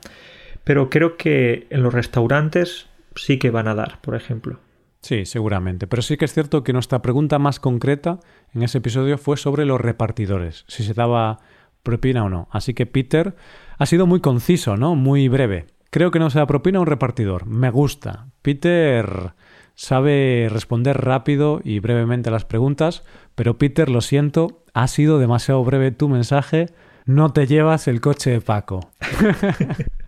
pero 0.64 0.88
creo 0.88 1.18
que 1.18 1.66
en 1.68 1.82
los 1.82 1.92
restaurantes 1.92 2.88
sí 3.14 3.38
que 3.38 3.50
van 3.50 3.68
a 3.68 3.74
dar, 3.74 4.00
por 4.00 4.14
ejemplo. 4.14 4.58
Sí, 5.04 5.26
seguramente. 5.26 5.86
Pero 5.86 6.00
sí 6.00 6.16
que 6.16 6.24
es 6.24 6.32
cierto 6.32 6.64
que 6.64 6.72
nuestra 6.72 7.02
pregunta 7.02 7.38
más 7.38 7.60
concreta 7.60 8.20
en 8.54 8.62
ese 8.62 8.78
episodio 8.78 9.18
fue 9.18 9.36
sobre 9.36 9.66
los 9.66 9.78
repartidores, 9.78 10.64
si 10.66 10.82
se 10.82 10.94
daba 10.94 11.40
propina 11.82 12.24
o 12.24 12.30
no. 12.30 12.48
Así 12.50 12.72
que 12.72 12.86
Peter 12.86 13.36
ha 13.76 13.84
sido 13.84 14.06
muy 14.06 14.20
conciso, 14.20 14.78
¿no? 14.78 14.94
Muy 14.94 15.28
breve. 15.28 15.66
Creo 15.90 16.10
que 16.10 16.18
no 16.18 16.30
se 16.30 16.38
da 16.38 16.46
propina 16.46 16.78
a 16.78 16.80
un 16.80 16.86
repartidor. 16.86 17.44
Me 17.44 17.68
gusta. 17.68 18.28
Peter 18.40 19.34
sabe 19.74 20.48
responder 20.50 20.96
rápido 21.02 21.60
y 21.62 21.80
brevemente 21.80 22.30
a 22.30 22.32
las 22.32 22.46
preguntas, 22.46 23.02
pero 23.34 23.58
Peter, 23.58 23.90
lo 23.90 24.00
siento, 24.00 24.64
ha 24.72 24.88
sido 24.88 25.18
demasiado 25.18 25.62
breve 25.64 25.90
tu 25.90 26.08
mensaje, 26.08 26.70
no 27.04 27.30
te 27.30 27.46
llevas 27.46 27.88
el 27.88 28.00
coche 28.00 28.30
de 28.30 28.40
Paco. 28.40 28.80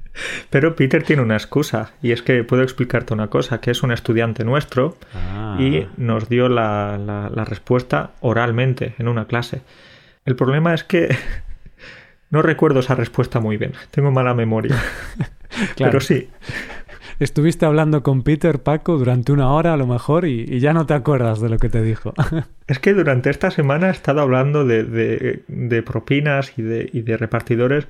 Pero 0.51 0.75
Peter 0.77 1.03
tiene 1.03 1.23
una 1.23 1.35
excusa 1.37 1.93
y 2.03 2.13
es 2.13 2.23
que 2.23 2.43
puedo 2.45 2.63
explicarte 2.63 3.13
una 3.15 3.29
cosa, 3.29 3.61
que 3.61 3.71
es 3.71 3.83
un 3.83 3.93
estudiante 3.93 4.45
nuestro 4.45 4.97
Ah. 5.15 5.57
y 5.61 5.87
nos 5.97 6.29
dio 6.29 6.49
la, 6.49 6.99
la- 6.99 7.31
la 7.31 7.45
respuesta 7.45 8.13
oralmente 8.21 8.95
en 8.99 9.09
una 9.09 9.27
clase. 9.27 9.63
El 10.25 10.37
problema 10.37 10.75
es 10.75 10.85
que 10.85 11.15
no 12.31 12.43
recuerdo 12.43 12.81
esa 12.81 12.95
respuesta 12.95 13.41
muy 13.41 13.57
bien, 13.57 13.73
tengo 13.91 14.11
mala 14.11 14.35
memoria. 14.35 14.77
Claro. 15.75 15.93
Pero 15.93 16.01
sí, 16.01 16.29
Estuviste 17.19 17.65
hablando 17.65 18.03
con 18.03 18.23
Peter, 18.23 18.59
Paco, 18.63 18.99
durante 18.99 19.33
una 19.33 19.51
hora 19.53 19.73
a 19.73 19.77
lo 19.79 19.87
mejor 19.87 20.27
y, 20.27 20.43
y 20.47 20.59
ya 20.61 20.75
no 20.75 20.85
te 20.85 20.93
acuerdas 20.93 21.41
de 21.41 21.49
lo 21.49 21.57
que 21.57 21.71
te 21.71 21.81
dijo. 21.83 22.13
es 22.67 22.79
que 22.79 22.93
durante 22.93 23.31
esta 23.31 23.51
semana 23.51 23.89
he 23.89 23.93
estado 23.93 24.21
hablando 24.21 24.67
de, 24.67 24.83
de- 24.85 25.43
de 25.49 25.83
propinas 25.83 26.53
y 26.59 26.63
de, 26.63 26.91
y 26.93 27.01
de 27.03 27.17
repartidores 27.17 27.87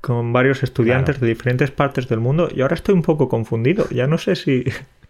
con 0.00 0.32
varios 0.32 0.62
estudiantes 0.62 1.16
Claro. 1.16 1.26
de 1.26 1.32
diferentes 1.34 1.70
partes 1.70 2.08
del 2.08 2.20
mundo 2.20 2.48
y 2.54 2.60
ahora 2.60 2.74
estoy 2.74 2.94
un 2.94 3.02
poco 3.02 3.28
confundido. 3.28 3.88
Ya 3.90 4.06
no 4.06 4.18
sé 4.18 4.36
si 4.36 4.64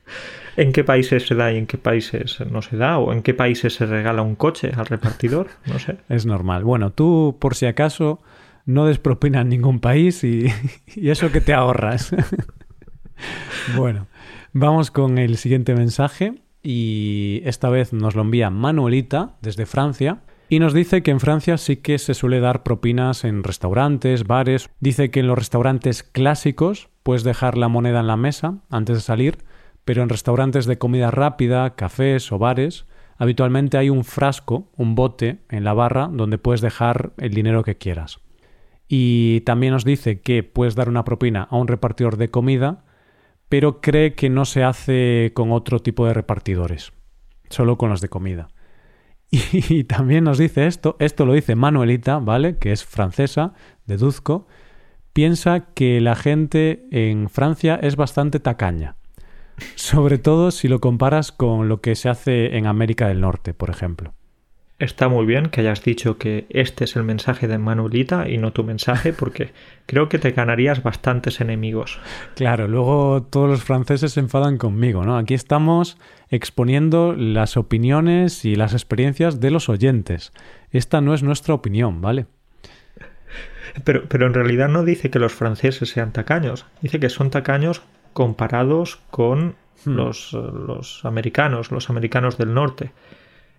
en 0.56 0.72
qué 0.72 0.84
países 0.84 1.26
se 1.26 1.34
da 1.34 1.52
y 1.52 1.58
en 1.58 1.66
qué 1.66 1.76
países 1.78 2.38
no 2.50 2.62
se 2.62 2.76
da 2.76 2.98
o 2.98 3.12
en 3.12 3.22
qué 3.22 3.34
países 3.34 3.74
se 3.74 3.86
regala 3.86 4.22
un 4.22 4.36
coche 4.36 4.72
al 4.76 4.86
repartidor. 4.86 5.48
No 5.66 5.78
sé. 5.78 5.96
es 6.08 6.26
normal. 6.26 6.64
Bueno, 6.64 6.90
tú, 6.92 7.36
por 7.38 7.54
si 7.54 7.66
acaso, 7.66 8.20
no 8.64 8.86
des 8.86 8.98
propina 8.98 9.42
en 9.42 9.48
ningún 9.50 9.80
país 9.80 10.24
y, 10.24 10.46
y 10.96 11.10
eso 11.10 11.30
que 11.30 11.40
te 11.40 11.52
ahorras. 11.54 12.14
bueno, 13.76 14.06
vamos 14.52 14.90
con 14.90 15.18
el 15.18 15.36
siguiente 15.36 15.74
mensaje 15.74 16.34
y 16.62 17.42
esta 17.44 17.68
vez 17.68 17.92
nos 17.92 18.14
lo 18.14 18.22
envía 18.22 18.50
Manuelita 18.50 19.36
desde 19.42 19.66
Francia 19.66 20.18
y 20.48 20.60
nos 20.60 20.72
dice 20.72 21.02
que 21.02 21.10
en 21.10 21.20
Francia 21.20 21.58
sí 21.58 21.76
que 21.76 21.98
se 21.98 22.14
suele 22.14 22.40
dar 22.40 22.62
propinas 22.62 23.24
en 23.24 23.42
restaurantes, 23.42 24.24
bares. 24.24 24.70
Dice 24.80 25.10
que 25.10 25.20
en 25.20 25.26
los 25.26 25.38
restaurantes 25.38 26.02
clásicos 26.02 26.88
puedes 27.02 27.24
dejar 27.24 27.58
la 27.58 27.68
moneda 27.68 28.00
en 28.00 28.06
la 28.06 28.16
mesa 28.16 28.58
antes 28.70 28.96
de 28.96 29.02
salir, 29.02 29.38
pero 29.84 30.02
en 30.02 30.08
restaurantes 30.08 30.66
de 30.66 30.78
comida 30.78 31.10
rápida, 31.10 31.74
cafés 31.74 32.30
o 32.30 32.38
bares, 32.38 32.86
habitualmente 33.18 33.76
hay 33.76 33.90
un 33.90 34.04
frasco, 34.04 34.70
un 34.76 34.94
bote 34.94 35.40
en 35.48 35.64
la 35.64 35.72
barra 35.72 36.08
donde 36.12 36.38
puedes 36.38 36.60
dejar 36.60 37.12
el 37.18 37.34
dinero 37.34 37.64
que 37.64 37.76
quieras. 37.76 38.20
Y 38.88 39.40
también 39.40 39.72
nos 39.72 39.84
dice 39.84 40.20
que 40.20 40.44
puedes 40.44 40.76
dar 40.76 40.88
una 40.88 41.04
propina 41.04 41.48
a 41.50 41.56
un 41.56 41.66
repartidor 41.66 42.16
de 42.18 42.30
comida, 42.30 42.84
pero 43.48 43.80
cree 43.80 44.14
que 44.14 44.30
no 44.30 44.44
se 44.44 44.62
hace 44.62 45.32
con 45.34 45.50
otro 45.50 45.80
tipo 45.80 46.06
de 46.06 46.14
repartidores, 46.14 46.92
solo 47.48 47.78
con 47.78 47.90
los 47.90 48.00
de 48.00 48.08
comida. 48.08 48.48
Y, 49.30 49.84
también 49.84 50.24
nos 50.24 50.38
dice 50.38 50.66
esto, 50.66 50.96
esto 50.98 51.26
lo 51.26 51.32
dice 51.32 51.56
Manuelita, 51.56 52.18
¿vale? 52.18 52.58
Que 52.58 52.72
es 52.72 52.84
francesa, 52.84 53.54
deduzco, 53.84 54.46
piensa 55.12 55.72
que 55.74 56.00
la 56.00 56.14
gente 56.14 56.86
en 56.90 57.28
Francia 57.28 57.78
es 57.82 57.96
bastante 57.96 58.40
tacaña. 58.40 58.96
Sobre 59.74 60.18
todo 60.18 60.50
si 60.50 60.68
lo 60.68 60.80
comparas 60.80 61.32
con 61.32 61.68
lo 61.68 61.80
que 61.80 61.94
se 61.94 62.08
hace 62.08 62.56
en 62.56 62.66
América 62.66 63.08
del 63.08 63.20
Norte, 63.20 63.54
por 63.54 63.70
ejemplo. 63.70 64.14
Está 64.78 65.08
muy 65.08 65.24
bien 65.24 65.46
que 65.46 65.62
hayas 65.62 65.82
dicho 65.82 66.18
que 66.18 66.44
este 66.50 66.84
es 66.84 66.96
el 66.96 67.02
mensaje 67.02 67.48
de 67.48 67.56
Manuelita 67.56 68.28
y 68.28 68.36
no 68.36 68.52
tu 68.52 68.62
mensaje 68.62 69.14
porque 69.14 69.52
creo 69.86 70.10
que 70.10 70.18
te 70.18 70.32
ganarías 70.32 70.82
bastantes 70.82 71.40
enemigos. 71.40 71.98
Claro, 72.34 72.68
luego 72.68 73.22
todos 73.22 73.48
los 73.48 73.64
franceses 73.64 74.12
se 74.12 74.20
enfadan 74.20 74.58
conmigo, 74.58 75.02
¿no? 75.04 75.16
Aquí 75.16 75.32
estamos 75.32 75.96
exponiendo 76.28 77.14
las 77.14 77.56
opiniones 77.56 78.44
y 78.44 78.54
las 78.54 78.74
experiencias 78.74 79.40
de 79.40 79.50
los 79.50 79.70
oyentes. 79.70 80.32
Esta 80.70 81.00
no 81.00 81.14
es 81.14 81.22
nuestra 81.22 81.54
opinión, 81.54 82.02
¿vale? 82.02 82.26
Pero, 83.84 84.06
pero 84.08 84.26
en 84.26 84.34
realidad 84.34 84.68
no 84.68 84.84
dice 84.84 85.10
que 85.10 85.18
los 85.18 85.32
franceses 85.32 85.88
sean 85.88 86.12
tacaños, 86.12 86.66
dice 86.82 87.00
que 87.00 87.08
son 87.08 87.30
tacaños 87.30 87.82
comparados 88.12 89.00
con 89.10 89.54
Hmm. 89.84 89.94
los, 89.94 90.32
los 90.32 91.04
americanos, 91.04 91.70
los 91.70 91.90
americanos 91.90 92.38
del 92.38 92.54
norte. 92.54 92.92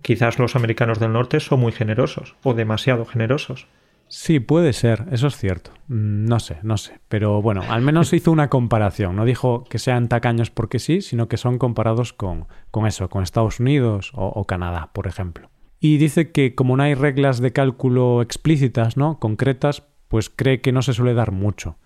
Quizás 0.02 0.40
los 0.40 0.56
americanos 0.56 1.00
del 1.00 1.14
norte 1.14 1.40
son 1.40 1.60
muy 1.60 1.72
generosos 1.72 2.36
o 2.44 2.54
demasiado 2.54 3.06
generosos. 3.06 3.68
Sí, 4.10 4.40
puede 4.40 4.72
ser, 4.72 5.06
eso 5.12 5.28
es 5.28 5.36
cierto. 5.36 5.72
Mm, 5.90 6.26
No 6.26 6.40
sé, 6.40 6.60
no 6.64 6.78
sé. 6.78 7.00
Pero 7.10 7.42
bueno, 7.42 7.62
al 7.68 7.82
menos 7.82 8.14
hizo 8.14 8.32
una 8.32 8.50
comparación. 8.50 9.16
No 9.18 9.26
dijo 9.26 9.66
que 9.66 9.80
sean 9.80 10.08
tacaños 10.08 10.50
porque 10.50 10.80
sí, 10.80 11.02
sino 11.02 11.28
que 11.28 11.36
son 11.38 11.58
comparados 11.58 12.14
con, 12.14 12.48
con 12.72 12.88
eso, 12.88 13.10
con 13.10 13.24
Estados 13.24 13.60
Unidos 13.60 14.12
o, 14.14 14.28
o 14.28 14.46
Canadá, 14.46 14.92
por 14.94 15.08
ejemplo. 15.08 15.50
Y 15.80 15.98
dice 15.98 16.32
que 16.32 16.56
como 16.56 16.78
no 16.78 16.84
hay 16.84 16.94
reglas 16.96 17.40
de 17.40 17.52
cálculo 17.52 18.22
explícitas, 18.22 18.96
¿no? 18.98 19.20
Concretas, 19.20 19.84
pues 20.08 20.30
cree 20.30 20.62
que 20.62 20.72
no 20.72 20.82
se 20.82 20.94
suele 20.94 21.14
dar 21.14 21.32
mucho. 21.32 21.78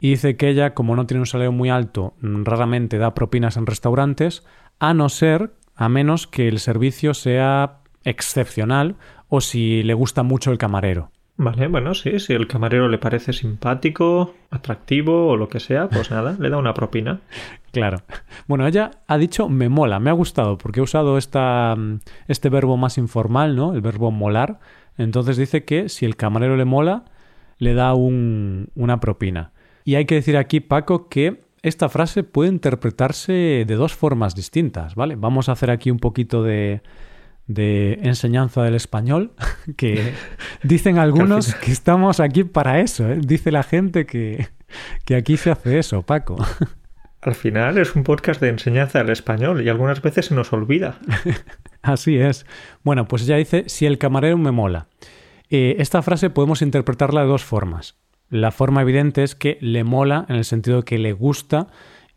Y 0.00 0.10
dice 0.10 0.36
que 0.36 0.48
ella, 0.48 0.74
como 0.74 0.96
no 0.96 1.06
tiene 1.06 1.20
un 1.20 1.26
salario 1.26 1.52
muy 1.52 1.70
alto, 1.70 2.14
mm, 2.20 2.44
raramente 2.44 2.98
da 2.98 3.14
propinas 3.14 3.56
en 3.56 3.66
restaurantes, 3.66 4.44
a 4.78 4.94
no 4.94 5.08
ser, 5.08 5.52
a 5.80 5.88
menos 5.88 6.26
que 6.26 6.46
el 6.46 6.58
servicio 6.58 7.14
sea 7.14 7.78
excepcional 8.04 8.96
o 9.28 9.40
si 9.40 9.82
le 9.82 9.94
gusta 9.94 10.22
mucho 10.22 10.52
el 10.52 10.58
camarero. 10.58 11.10
Vale, 11.38 11.68
bueno, 11.68 11.94
sí, 11.94 12.18
si 12.18 12.34
el 12.34 12.46
camarero 12.46 12.86
le 12.88 12.98
parece 12.98 13.32
simpático, 13.32 14.34
atractivo 14.50 15.28
o 15.28 15.36
lo 15.38 15.48
que 15.48 15.58
sea, 15.58 15.88
pues 15.88 16.10
nada, 16.16 16.36
le 16.38 16.50
da 16.50 16.58
una 16.58 16.74
propina. 16.74 17.20
Claro. 17.72 18.02
Bueno, 18.46 18.66
ella 18.66 18.90
ha 19.06 19.16
dicho 19.16 19.48
me 19.48 19.70
mola, 19.70 19.98
me 20.00 20.10
ha 20.10 20.12
gustado, 20.12 20.58
porque 20.58 20.80
he 20.80 20.82
usado 20.82 21.16
esta, 21.16 21.74
mm, 21.78 22.00
este 22.28 22.50
verbo 22.50 22.76
más 22.76 22.98
informal, 22.98 23.56
¿no? 23.56 23.72
El 23.72 23.80
verbo 23.80 24.10
molar. 24.10 24.58
Entonces 24.98 25.38
dice 25.38 25.64
que 25.64 25.88
si 25.88 26.04
el 26.04 26.16
camarero 26.16 26.56
le 26.58 26.66
mola, 26.66 27.04
le 27.56 27.72
da 27.72 27.94
un- 27.94 28.68
una 28.74 29.00
propina. 29.00 29.52
Y 29.84 29.94
hay 29.94 30.04
que 30.04 30.16
decir 30.16 30.36
aquí, 30.36 30.60
Paco, 30.60 31.08
que 31.08 31.40
esta 31.62 31.88
frase 31.88 32.22
puede 32.22 32.50
interpretarse 32.50 33.64
de 33.66 33.74
dos 33.74 33.94
formas 33.94 34.34
distintas, 34.34 34.94
¿vale? 34.94 35.16
Vamos 35.16 35.48
a 35.48 35.52
hacer 35.52 35.70
aquí 35.70 35.90
un 35.90 35.98
poquito 35.98 36.42
de, 36.42 36.82
de 37.46 37.98
enseñanza 38.02 38.62
del 38.62 38.74
español, 38.74 39.32
que 39.76 40.14
dicen 40.62 40.98
algunos 40.98 41.54
que 41.56 41.72
estamos 41.72 42.20
aquí 42.20 42.44
para 42.44 42.80
eso, 42.80 43.10
¿eh? 43.10 43.18
Dice 43.20 43.50
la 43.50 43.62
gente 43.62 44.06
que, 44.06 44.48
que 45.04 45.16
aquí 45.16 45.36
se 45.36 45.50
hace 45.50 45.78
eso, 45.78 46.02
Paco. 46.02 46.36
Al 47.22 47.34
final 47.34 47.76
es 47.76 47.94
un 47.96 48.02
podcast 48.02 48.40
de 48.40 48.48
enseñanza 48.48 49.00
del 49.00 49.10
español 49.10 49.62
y 49.62 49.68
algunas 49.68 50.00
veces 50.00 50.26
se 50.26 50.34
nos 50.34 50.54
olvida. 50.54 51.00
Así 51.82 52.16
es. 52.16 52.46
Bueno, 52.82 53.06
pues 53.06 53.22
ella 53.22 53.36
dice, 53.36 53.64
si 53.66 53.84
el 53.84 53.98
camarero 53.98 54.38
me 54.38 54.52
mola. 54.52 54.86
Eh, 55.50 55.76
esta 55.78 56.00
frase 56.00 56.30
podemos 56.30 56.62
interpretarla 56.62 57.22
de 57.22 57.26
dos 57.26 57.44
formas. 57.44 57.96
La 58.30 58.52
forma 58.52 58.82
evidente 58.82 59.24
es 59.24 59.34
que 59.34 59.58
le 59.60 59.82
mola 59.84 60.24
en 60.28 60.36
el 60.36 60.44
sentido 60.44 60.78
de 60.78 60.84
que 60.84 60.98
le 60.98 61.12
gusta 61.12 61.66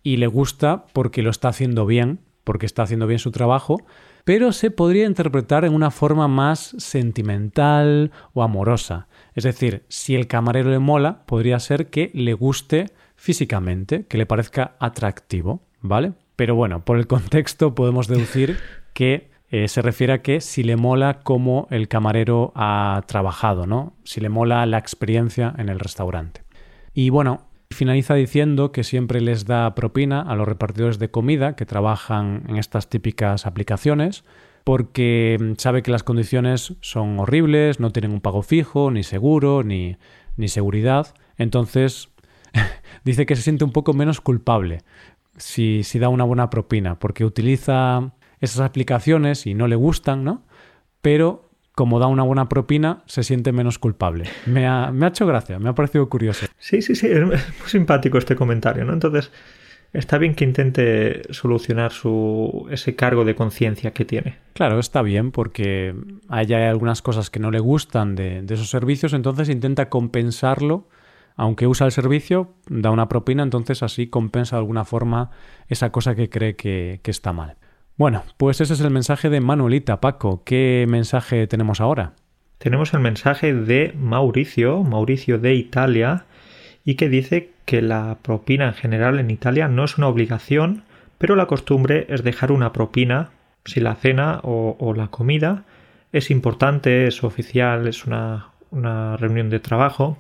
y 0.04 0.18
le 0.18 0.28
gusta 0.28 0.86
porque 0.94 1.24
lo 1.24 1.32
está 1.32 1.50
haciendo 1.50 1.88
bien, 1.88 2.20
porque 2.44 2.68
está 2.68 2.84
haciendo 2.84 3.08
bien 3.08 3.20
su 3.20 3.32
trabajo, 3.32 3.78
pero 4.24 4.52
se 4.52 4.70
podría 4.70 5.06
interpretar 5.06 5.66
en 5.66 5.74
una 5.74 5.90
forma 5.90 6.28
más 6.28 6.76
sentimental 6.78 8.12
o 8.34 8.44
amorosa. 8.44 9.08
Es 9.34 9.44
decir, 9.44 9.86
si 9.90 10.14
el 10.16 10.28
camarero 10.28 10.70
le 10.70 10.80
mola, 10.80 11.26
podría 11.26 11.60
ser 11.60 11.90
que 11.90 12.12
le 12.14 12.34
guste 12.34 12.92
físicamente, 13.16 14.06
que 14.06 14.18
le 14.20 14.28
parezca 14.28 14.76
atractivo, 14.80 15.64
¿vale? 15.82 16.14
Pero 16.36 16.56
bueno, 16.56 16.86
por 16.86 16.98
el 16.98 17.08
contexto 17.08 17.74
podemos 17.74 18.08
deducir 18.08 18.58
que 18.94 19.33
eh, 19.54 19.68
se 19.68 19.84
refiere 19.84 20.14
a 20.14 20.24
que 20.24 20.42
si 20.42 20.64
le 20.64 20.78
mola 20.78 21.20
cómo 21.20 21.68
el 21.70 21.88
camarero 21.88 22.52
ha 22.56 23.04
trabajado, 23.06 23.68
¿no? 23.68 23.94
Si 24.04 24.20
le 24.20 24.30
mola 24.30 24.66
la 24.66 24.80
experiencia 24.80 25.54
en 25.60 25.70
el 25.70 25.80
restaurante. 25.80 26.42
Y 26.96 27.12
bueno, 27.12 27.46
finaliza 27.70 28.16
diciendo 28.16 28.72
que 28.72 28.84
siempre 28.84 29.22
les 29.22 29.46
da 29.46 29.76
propina 29.76 30.22
a 30.22 30.36
los 30.36 30.48
repartidores 30.48 30.98
de 30.98 31.12
comida 31.12 31.56
que 31.56 31.68
trabajan 31.68 32.46
en 32.50 32.58
estas 32.58 32.90
típicas 32.90 33.46
aplicaciones 33.46 34.24
porque 34.64 35.38
mm, 35.40 35.60
sabe 35.60 35.84
que 35.84 35.92
las 35.92 36.02
condiciones 36.02 36.74
son 36.82 37.20
horribles, 37.20 37.80
no 37.80 37.92
tienen 37.92 38.12
un 38.12 38.22
pago 38.22 38.42
fijo, 38.42 38.90
ni 38.90 39.04
seguro, 39.04 39.62
ni, 39.62 39.98
ni 40.36 40.48
seguridad. 40.48 41.14
Entonces, 41.38 42.10
dice 43.06 43.28
que 43.28 43.36
se 43.36 43.44
siente 43.44 43.66
un 43.66 43.72
poco 43.72 43.94
menos 43.94 44.20
culpable 44.20 44.80
si, 45.38 45.84
si 45.84 46.00
da 46.00 46.10
una 46.10 46.24
buena 46.24 46.50
propina, 46.50 46.98
porque 46.98 47.24
utiliza 47.24 48.14
esas 48.44 48.60
aplicaciones 48.60 49.48
y 49.48 49.54
no 49.54 49.68
le 49.68 49.76
gustan, 49.76 50.24
¿no? 50.24 50.44
Pero 51.02 51.50
como 51.74 52.00
da 52.00 52.08
una 52.08 52.24
buena 52.24 52.50
propina, 52.50 53.04
se 53.06 53.24
siente 53.24 53.52
menos 53.52 53.80
culpable. 53.80 54.26
Me 54.46 54.68
ha, 54.68 54.92
me 54.92 55.06
ha 55.06 55.10
hecho 55.10 55.26
gracia, 55.26 55.58
me 55.60 55.70
ha 55.70 55.76
parecido 55.76 56.08
curioso. 56.10 56.46
Sí, 56.60 56.82
sí, 56.82 56.94
sí, 56.94 57.08
es 57.08 57.26
muy 57.26 57.38
simpático 57.66 58.18
este 58.18 58.36
comentario, 58.36 58.86
¿no? 58.86 58.94
Entonces, 58.94 59.32
está 59.94 60.18
bien 60.18 60.36
que 60.36 60.44
intente 60.44 61.22
solucionar 61.34 61.92
su 61.94 62.68
ese 62.70 62.96
cargo 62.96 63.26
de 63.26 63.34
conciencia 63.34 63.92
que 63.92 64.06
tiene. 64.06 64.38
Claro, 64.54 64.78
está 64.78 65.02
bien 65.02 65.32
porque 65.32 65.96
hay 66.28 66.54
algunas 66.54 67.02
cosas 67.02 67.30
que 67.30 67.40
no 67.40 67.50
le 67.50 67.60
gustan 67.60 68.16
de, 68.16 68.44
de 68.44 68.54
esos 68.54 68.70
servicios, 68.70 69.14
entonces 69.14 69.50
intenta 69.50 69.90
compensarlo. 69.90 70.90
Aunque 71.36 71.66
usa 71.66 71.88
el 71.88 71.92
servicio, 71.92 72.54
da 72.70 72.92
una 72.92 73.08
propina, 73.08 73.42
entonces 73.42 73.82
así 73.82 74.06
compensa 74.06 74.58
de 74.58 74.60
alguna 74.60 74.86
forma 74.86 75.32
esa 75.68 75.92
cosa 75.92 76.14
que 76.14 76.30
cree 76.30 76.56
que, 76.56 77.00
que 77.02 77.10
está 77.10 77.34
mal. 77.34 77.58
Bueno, 77.96 78.24
pues 78.38 78.60
ese 78.60 78.74
es 78.74 78.82
el 78.82 78.90
mensaje 78.90 79.30
de 79.30 79.40
Manuelita, 79.40 80.02
Paco. 80.02 80.44
¿Qué 80.44 80.86
mensaje 80.90 81.46
tenemos 81.46 81.80
ahora? 81.80 82.14
Tenemos 82.58 82.92
el 82.96 83.02
mensaje 83.02 83.54
de 83.54 83.94
Mauricio, 83.96 84.84
Mauricio 84.84 85.38
de 85.38 85.54
Italia, 85.54 86.26
y 86.84 86.96
que 86.96 87.08
dice 87.08 87.52
que 87.66 87.84
la 87.84 88.18
propina 88.24 88.68
en 88.68 88.74
general 88.74 89.20
en 89.20 89.30
Italia 89.30 89.68
no 89.68 89.84
es 89.84 90.00
una 90.00 90.08
obligación, 90.08 90.84
pero 91.20 91.36
la 91.36 91.46
costumbre 91.46 92.08
es 92.10 92.24
dejar 92.24 92.52
una 92.52 92.74
propina 92.74 93.30
si 93.64 93.80
la 93.80 93.94
cena 93.94 94.40
o, 94.44 94.94
la 94.96 95.08
comida 95.10 95.64
es 96.12 96.32
importante, 96.32 97.08
es 97.08 97.24
oficial, 97.24 97.88
es 97.88 98.06
una, 98.06 98.48
reunión 99.18 99.52
de 99.52 99.60
trabajo, 99.60 100.18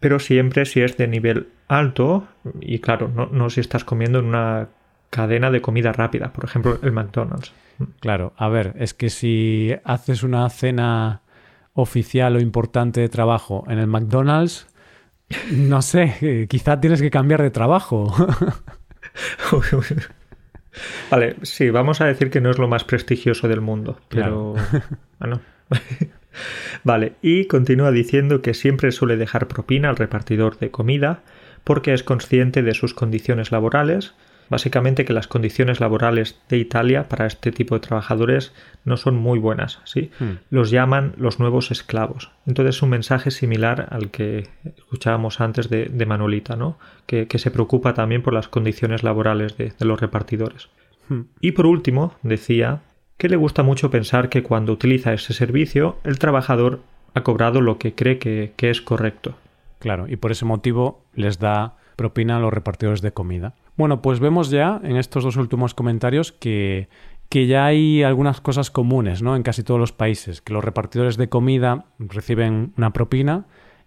pero 0.00 0.18
siempre 0.18 0.66
si 0.66 0.82
es 0.82 0.98
de 0.98 1.08
nivel 1.08 1.48
alto 1.68 2.28
y 2.60 2.80
claro, 2.80 3.08
no 3.08 3.48
si 3.48 3.60
estás 3.60 3.82
comiendo 3.82 4.18
en 4.18 4.26
una 4.26 4.68
cadena 5.14 5.52
de 5.52 5.62
comida 5.62 5.92
rápida, 5.92 6.32
por 6.32 6.44
ejemplo 6.44 6.76
el 6.82 6.90
McDonald's. 6.90 7.52
Claro, 8.00 8.32
a 8.36 8.48
ver, 8.48 8.74
es 8.78 8.94
que 8.94 9.10
si 9.10 9.72
haces 9.84 10.24
una 10.24 10.50
cena 10.50 11.22
oficial 11.72 12.34
o 12.34 12.40
importante 12.40 13.00
de 13.00 13.08
trabajo 13.08 13.64
en 13.68 13.78
el 13.78 13.86
McDonald's, 13.86 14.66
no 15.52 15.82
sé, 15.82 16.46
quizá 16.50 16.80
tienes 16.80 17.00
que 17.00 17.10
cambiar 17.10 17.42
de 17.42 17.50
trabajo. 17.50 18.12
vale, 21.10 21.36
sí, 21.42 21.70
vamos 21.70 22.00
a 22.00 22.06
decir 22.06 22.30
que 22.30 22.40
no 22.40 22.50
es 22.50 22.58
lo 22.58 22.66
más 22.66 22.82
prestigioso 22.82 23.46
del 23.46 23.60
mundo, 23.60 24.00
pero... 24.08 24.54
Bueno. 25.20 25.40
vale, 26.84 27.14
y 27.22 27.46
continúa 27.46 27.90
diciendo 27.90 28.42
que 28.42 28.54
siempre 28.54 28.92
suele 28.92 29.16
dejar 29.16 29.48
propina 29.48 29.88
al 29.88 29.96
repartidor 29.96 30.58
de 30.58 30.70
comida 30.70 31.22
porque 31.62 31.94
es 31.94 32.02
consciente 32.02 32.62
de 32.62 32.74
sus 32.74 32.94
condiciones 32.94 33.52
laborales 33.52 34.14
Básicamente 34.50 35.04
que 35.04 35.12
las 35.12 35.26
condiciones 35.26 35.80
laborales 35.80 36.38
de 36.48 36.58
Italia 36.58 37.08
para 37.08 37.26
este 37.26 37.52
tipo 37.52 37.74
de 37.74 37.80
trabajadores 37.80 38.52
no 38.84 38.96
son 38.96 39.16
muy 39.16 39.38
buenas, 39.38 39.80
¿sí? 39.84 40.10
Hmm. 40.18 40.38
Los 40.50 40.70
llaman 40.70 41.14
los 41.16 41.40
nuevos 41.40 41.70
esclavos. 41.70 42.30
Entonces 42.46 42.76
es 42.76 42.82
un 42.82 42.90
mensaje 42.90 43.30
similar 43.30 43.88
al 43.90 44.10
que 44.10 44.48
escuchábamos 44.64 45.40
antes 45.40 45.68
de, 45.70 46.06
Manolita, 46.06 46.56
¿no? 46.56 46.78
Que, 47.06 47.26
se 47.34 47.50
preocupa 47.50 47.94
también 47.94 48.22
por 48.22 48.32
las 48.32 48.48
condiciones 48.48 49.02
laborales 49.02 49.56
de, 49.56 49.72
los 49.80 50.00
repartidores. 50.00 50.68
Hmm. 51.08 51.22
Y 51.40 51.52
por 51.52 51.66
último, 51.66 52.14
decía 52.22 52.80
que 53.16 53.28
le 53.28 53.36
gusta 53.36 53.62
mucho 53.62 53.90
pensar 53.90 54.28
que 54.28 54.42
cuando 54.42 54.72
utiliza 54.72 55.12
ese 55.12 55.32
servicio, 55.32 55.98
el 56.04 56.18
trabajador 56.18 56.80
ha 57.14 57.22
cobrado 57.22 57.60
lo 57.60 57.78
que 57.78 57.94
cree 57.94 58.18
que, 58.18 58.52
que 58.56 58.70
es 58.70 58.82
correcto. 58.82 59.36
Claro, 59.78 60.06
y 60.08 60.16
por 60.16 60.32
ese 60.32 60.44
motivo 60.44 61.04
les 61.14 61.38
da 61.38 61.76
propina 61.96 62.36
a 62.36 62.40
los 62.40 62.52
repartidores 62.52 63.02
de 63.02 63.12
comida. 63.12 63.54
Bueno, 63.76 64.02
pues 64.02 64.20
vemos 64.20 64.50
ya 64.50 64.80
en 64.84 64.96
estos 64.96 65.24
dos 65.24 65.36
últimos 65.36 65.74
comentarios 65.74 66.30
que, 66.32 66.88
que 67.28 67.46
ya 67.46 67.66
hay 67.66 68.02
algunas 68.02 68.40
cosas 68.40 68.70
comunes 68.70 69.22
¿no? 69.22 69.34
en 69.34 69.42
casi 69.42 69.62
todos 69.64 69.80
los 69.80 69.92
países, 69.92 70.40
que 70.40 70.52
los 70.52 70.62
repartidores 70.62 71.16
de 71.16 71.28
comida 71.28 71.86
reciben 71.98 72.72
una 72.76 72.92
propina 72.92 73.46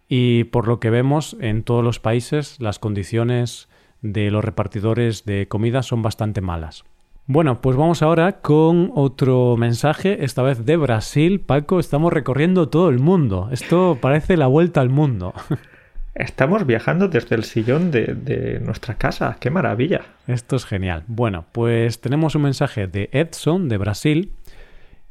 y 0.09 0.45
por 0.45 0.67
lo 0.67 0.79
que 0.79 0.89
vemos 0.89 1.37
en 1.39 1.63
todos 1.63 1.83
los 1.83 1.99
países 1.99 2.59
las 2.59 2.79
condiciones 2.79 3.69
de 4.01 4.31
los 4.31 4.43
repartidores 4.43 5.25
de 5.25 5.47
comida 5.47 5.83
son 5.83 6.01
bastante 6.01 6.41
malas. 6.41 6.83
Bueno, 7.25 7.59
pues 7.59 7.75
vamos 7.75 8.01
ahora 8.01 8.41
con 8.41 8.91
otro 8.95 9.57
mensaje, 9.57 10.23
esta 10.23 10.43
vez 10.43 10.65
de 10.65 10.77
Brasil. 10.77 11.41
Paco, 11.41 11.79
estamos 11.79 12.13
recorriendo 12.13 12.69
todo 12.69 12.89
el 12.89 12.99
mundo. 12.99 13.49
Esto 13.51 13.97
parece 13.99 14.37
la 14.37 14.47
vuelta 14.47 14.79
al 14.79 14.89
mundo. 14.89 15.33
Estamos 16.17 16.65
viajando 16.65 17.09
desde 17.09 17.35
el 17.35 17.43
sillón 17.43 17.91
de, 17.91 18.59
nuestra 18.65 18.95
casa. 18.95 19.37
¡Qué 19.39 19.51
maravilla! 19.51 20.01
Esto 20.25 20.55
es 20.55 20.65
genial. 20.65 21.03
Bueno, 21.05 21.45
pues 21.51 22.01
tenemos 22.01 22.33
un 22.33 22.41
mensaje 22.41 22.87
de 22.87 23.09
Edson 23.11 23.69
de 23.69 23.77
Brasil 23.77 24.31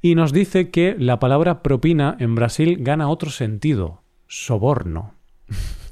y 0.03 0.17
nos 0.17 0.33
dice 0.33 0.71
que 0.71 0.97
la 0.99 1.21
palabra 1.21 1.63
propina 1.63 2.17
en 2.19 2.35
Brasil 2.35 2.79
gana 2.81 3.09
otro 3.09 3.31
sentido. 3.31 4.03
Soborno. 4.27 5.15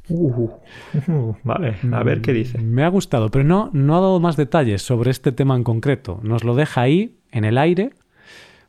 Uh, 0.08 0.50
uh, 1.06 1.36
vale, 1.44 1.76
a 1.92 2.02
ver 2.02 2.20
qué 2.20 2.32
dice. 2.32 2.58
Me 2.58 2.82
ha 2.82 2.88
gustado, 2.88 3.30
pero 3.30 3.44
no, 3.44 3.70
no 3.72 3.96
ha 3.96 4.00
dado 4.00 4.18
más 4.18 4.36
detalles 4.36 4.82
sobre 4.82 5.12
este 5.12 5.30
tema 5.30 5.54
en 5.54 5.62
concreto. 5.62 6.18
Nos 6.24 6.42
lo 6.42 6.56
deja 6.56 6.80
ahí, 6.80 7.20
en 7.30 7.44
el 7.44 7.58
aire, 7.58 7.92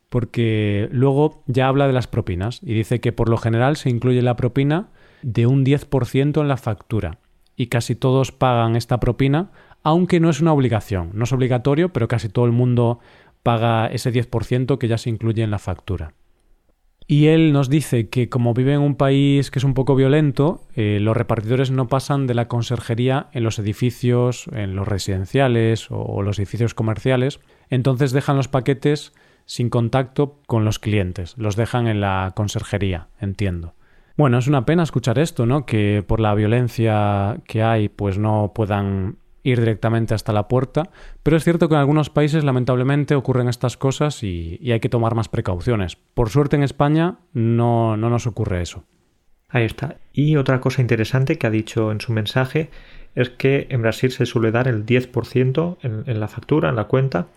porque 0.08 0.88
luego 0.92 1.42
ya 1.48 1.66
habla 1.66 1.88
de 1.88 1.92
las 1.92 2.06
propinas 2.06 2.60
y 2.62 2.72
dice 2.74 3.00
que 3.00 3.10
por 3.10 3.28
lo 3.28 3.36
general 3.36 3.74
se 3.76 3.90
incluye 3.90 4.22
la 4.22 4.36
propina 4.36 4.90
de 5.22 5.46
un 5.46 5.64
10% 5.64 6.40
en 6.40 6.48
la 6.48 6.56
factura 6.56 7.18
y 7.56 7.66
casi 7.66 7.94
todos 7.94 8.32
pagan 8.32 8.76
esta 8.76 9.00
propina, 9.00 9.50
aunque 9.82 10.20
no 10.20 10.30
es 10.30 10.40
una 10.40 10.52
obligación, 10.52 11.10
no 11.14 11.24
es 11.24 11.32
obligatorio, 11.32 11.92
pero 11.92 12.08
casi 12.08 12.28
todo 12.28 12.44
el 12.44 12.52
mundo 12.52 13.00
paga 13.42 13.86
ese 13.86 14.12
10% 14.12 14.78
que 14.78 14.88
ya 14.88 14.98
se 14.98 15.10
incluye 15.10 15.42
en 15.42 15.50
la 15.50 15.58
factura. 15.58 16.14
Y 17.08 17.28
él 17.28 17.52
nos 17.52 17.68
dice 17.70 18.08
que 18.08 18.28
como 18.28 18.52
vive 18.52 18.74
en 18.74 18.80
un 18.80 18.96
país 18.96 19.52
que 19.52 19.60
es 19.60 19.64
un 19.64 19.74
poco 19.74 19.94
violento, 19.94 20.64
eh, 20.74 20.98
los 21.00 21.16
repartidores 21.16 21.70
no 21.70 21.86
pasan 21.86 22.26
de 22.26 22.34
la 22.34 22.48
conserjería 22.48 23.28
en 23.32 23.44
los 23.44 23.60
edificios, 23.60 24.48
en 24.52 24.74
los 24.74 24.88
residenciales 24.88 25.86
o 25.90 26.22
los 26.22 26.40
edificios 26.40 26.74
comerciales, 26.74 27.38
entonces 27.70 28.10
dejan 28.10 28.36
los 28.36 28.48
paquetes 28.48 29.12
sin 29.44 29.70
contacto 29.70 30.40
con 30.48 30.64
los 30.64 30.80
clientes, 30.80 31.34
los 31.38 31.54
dejan 31.54 31.86
en 31.86 32.00
la 32.00 32.32
conserjería, 32.34 33.06
entiendo. 33.20 33.75
Bueno, 34.16 34.38
es 34.38 34.46
una 34.46 34.64
pena 34.64 34.82
escuchar 34.82 35.18
esto, 35.18 35.44
¿no? 35.44 35.66
Que 35.66 36.02
por 36.06 36.20
la 36.20 36.34
violencia 36.34 37.38
que 37.46 37.62
hay, 37.62 37.90
pues 37.90 38.18
no 38.18 38.52
puedan 38.54 39.18
ir 39.42 39.60
directamente 39.60 40.14
hasta 40.14 40.32
la 40.32 40.48
puerta, 40.48 40.90
pero 41.22 41.36
es 41.36 41.44
cierto 41.44 41.68
que 41.68 41.74
en 41.74 41.80
algunos 41.80 42.10
países 42.10 42.42
lamentablemente 42.42 43.14
ocurren 43.14 43.48
estas 43.48 43.76
cosas 43.76 44.22
y, 44.24 44.58
hay 44.72 44.80
que 44.80 44.88
tomar 44.88 45.14
más 45.14 45.28
precauciones. 45.28 45.96
Por 45.96 46.30
suerte 46.30 46.56
en 46.56 46.62
España 46.62 47.18
no, 47.32 47.96
no 47.96 48.10
nos 48.10 48.26
ocurre 48.26 48.62
eso. 48.62 48.84
Ahí 49.48 49.64
está. 49.64 49.98
Y 50.12 50.36
otra 50.36 50.60
cosa 50.60 50.80
interesante 50.80 51.38
que 51.38 51.46
ha 51.46 51.50
dicho 51.50 51.92
en 51.92 52.00
su 52.00 52.12
mensaje 52.12 52.70
es 53.14 53.30
que 53.30 53.68
en 53.70 53.82
Brasil 53.82 54.10
se 54.10 54.26
suele 54.26 54.50
dar 54.50 54.66
el 54.66 54.84
10% 54.84 55.76
en, 55.82 56.02
en 56.06 56.20
la 56.20 56.26
factura, 56.26 56.70
en 56.70 56.76
la 56.76 56.84
cuenta. 56.84 57.28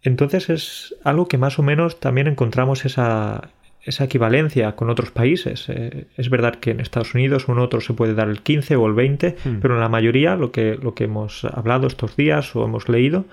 Entonces 0.00 0.48
es 0.48 0.94
algo 1.04 1.28
que 1.28 1.38
más 1.38 1.58
o 1.58 1.62
menos 1.62 2.00
también 2.00 2.26
encontramos 2.26 2.86
esa, 2.86 3.50
esa 3.82 4.04
equivalencia 4.04 4.76
con 4.76 4.90
otros 4.90 5.10
países. 5.10 5.68
Eh, 5.68 6.06
es 6.16 6.30
verdad 6.30 6.56
que 6.56 6.70
en 6.70 6.80
Estados 6.80 7.14
Unidos 7.14 7.48
o 7.48 7.52
en 7.52 7.58
otros 7.58 7.84
se 7.84 7.94
puede 7.94 8.14
dar 8.14 8.28
el 8.28 8.42
15 8.42 8.76
o 8.76 8.86
el 8.86 8.94
20, 8.94 9.36
hmm. 9.44 9.60
pero 9.60 9.74
en 9.74 9.80
la 9.80 9.88
mayoría 9.88 10.36
lo 10.36 10.52
que, 10.52 10.78
lo 10.80 10.94
que 10.94 11.04
hemos 11.04 11.44
hablado 11.44 11.86
estos 11.86 12.16
días 12.16 12.54
o 12.54 12.64
hemos 12.64 12.88
leído 12.88 13.24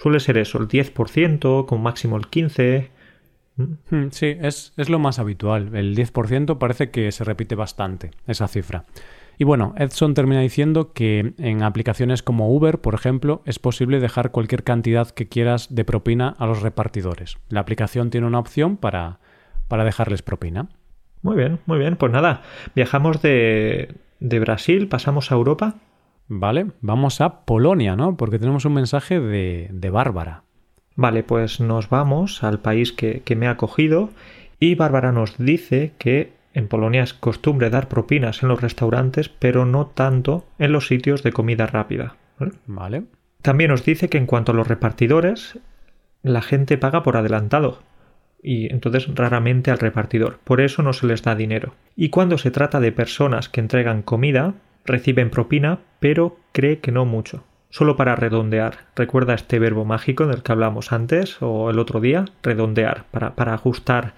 suele 0.00 0.20
ser 0.20 0.38
eso, 0.38 0.58
el 0.58 0.68
10%, 0.68 1.66
con 1.66 1.82
máximo 1.82 2.16
el 2.16 2.24
15%. 2.24 2.88
¿Mm? 3.56 3.64
Hmm, 3.90 4.10
sí, 4.10 4.36
es, 4.40 4.72
es 4.76 4.88
lo 4.88 4.98
más 4.98 5.18
habitual. 5.18 5.74
El 5.74 5.94
10% 5.94 6.56
parece 6.56 6.90
que 6.90 7.12
se 7.12 7.24
repite 7.24 7.54
bastante, 7.54 8.12
esa 8.26 8.48
cifra. 8.48 8.84
Y 9.36 9.44
bueno, 9.44 9.74
Edson 9.76 10.14
termina 10.14 10.40
diciendo 10.40 10.92
que 10.92 11.32
en 11.38 11.62
aplicaciones 11.62 12.22
como 12.22 12.54
Uber, 12.54 12.78
por 12.80 12.94
ejemplo, 12.94 13.42
es 13.46 13.58
posible 13.58 14.00
dejar 14.00 14.32
cualquier 14.32 14.64
cantidad 14.64 15.10
que 15.10 15.28
quieras 15.28 15.74
de 15.74 15.84
propina 15.84 16.34
a 16.38 16.46
los 16.46 16.62
repartidores. 16.62 17.38
La 17.48 17.60
aplicación 17.60 18.10
tiene 18.10 18.26
una 18.26 18.38
opción 18.38 18.76
para 18.76 19.18
para 19.70 19.84
dejarles 19.84 20.20
propina. 20.20 20.68
Muy 21.22 21.36
bien, 21.36 21.60
muy 21.64 21.78
bien. 21.78 21.96
Pues 21.96 22.12
nada, 22.12 22.42
viajamos 22.74 23.22
de, 23.22 23.94
de 24.18 24.40
Brasil, 24.40 24.88
pasamos 24.88 25.32
a 25.32 25.36
Europa. 25.36 25.76
Vale, 26.28 26.66
vamos 26.82 27.20
a 27.20 27.44
Polonia, 27.46 27.96
¿no? 27.96 28.16
Porque 28.16 28.38
tenemos 28.38 28.66
un 28.66 28.74
mensaje 28.74 29.18
de, 29.20 29.68
de 29.72 29.90
Bárbara. 29.90 30.42
Vale, 30.96 31.22
pues 31.22 31.60
nos 31.60 31.88
vamos 31.88 32.42
al 32.44 32.58
país 32.58 32.92
que, 32.92 33.22
me 33.36 33.46
ha 33.46 33.52
acogido 33.52 34.10
y 34.58 34.74
Bárbara 34.74 35.12
nos 35.12 35.38
dice 35.38 35.92
que 35.98 36.32
en 36.52 36.68
Polonia 36.68 37.04
es 37.04 37.14
costumbre 37.14 37.70
dar 37.70 37.88
propinas 37.88 38.42
en 38.42 38.48
los 38.48 38.60
restaurantes, 38.60 39.28
pero 39.28 39.64
no 39.64 39.86
tanto 39.86 40.44
en 40.58 40.72
los 40.72 40.88
sitios 40.88 41.22
de 41.22 41.32
comida 41.32 41.66
rápida. 41.66 42.16
Vale. 42.66 43.04
También 43.40 43.70
nos 43.70 43.84
dice 43.84 44.08
que 44.08 44.18
en 44.18 44.26
cuanto 44.26 44.52
a 44.52 44.54
los 44.54 44.68
repartidores, 44.68 45.58
la 46.22 46.42
gente 46.42 46.76
paga 46.76 47.02
por 47.02 47.16
adelantado 47.16 47.80
y 48.42 48.72
entonces 48.72 49.06
raramente 49.14 49.70
al 49.70 49.78
repartidor. 49.78 50.38
Por 50.44 50.60
eso 50.60 50.82
no 50.82 50.92
se 50.92 51.06
les 51.06 51.22
da 51.22 51.34
dinero. 51.34 51.74
Y 51.96 52.08
cuando 52.10 52.38
se 52.38 52.50
trata 52.50 52.80
de 52.80 52.92
personas 52.92 53.48
que 53.48 53.60
entregan 53.60 54.02
comida, 54.02 54.54
reciben 54.84 55.30
propina, 55.30 55.80
pero 55.98 56.38
cree 56.52 56.78
que 56.78 56.92
no 56.92 57.04
mucho. 57.04 57.44
Solo 57.68 57.96
para 57.96 58.16
redondear. 58.16 58.86
Recuerda 58.96 59.34
este 59.34 59.58
verbo 59.58 59.84
mágico 59.84 60.26
del 60.26 60.42
que 60.42 60.52
hablamos 60.52 60.92
antes 60.92 61.36
o 61.40 61.70
el 61.70 61.78
otro 61.78 62.00
día, 62.00 62.24
redondear, 62.42 63.04
para, 63.10 63.36
para 63.36 63.54
ajustar 63.54 64.14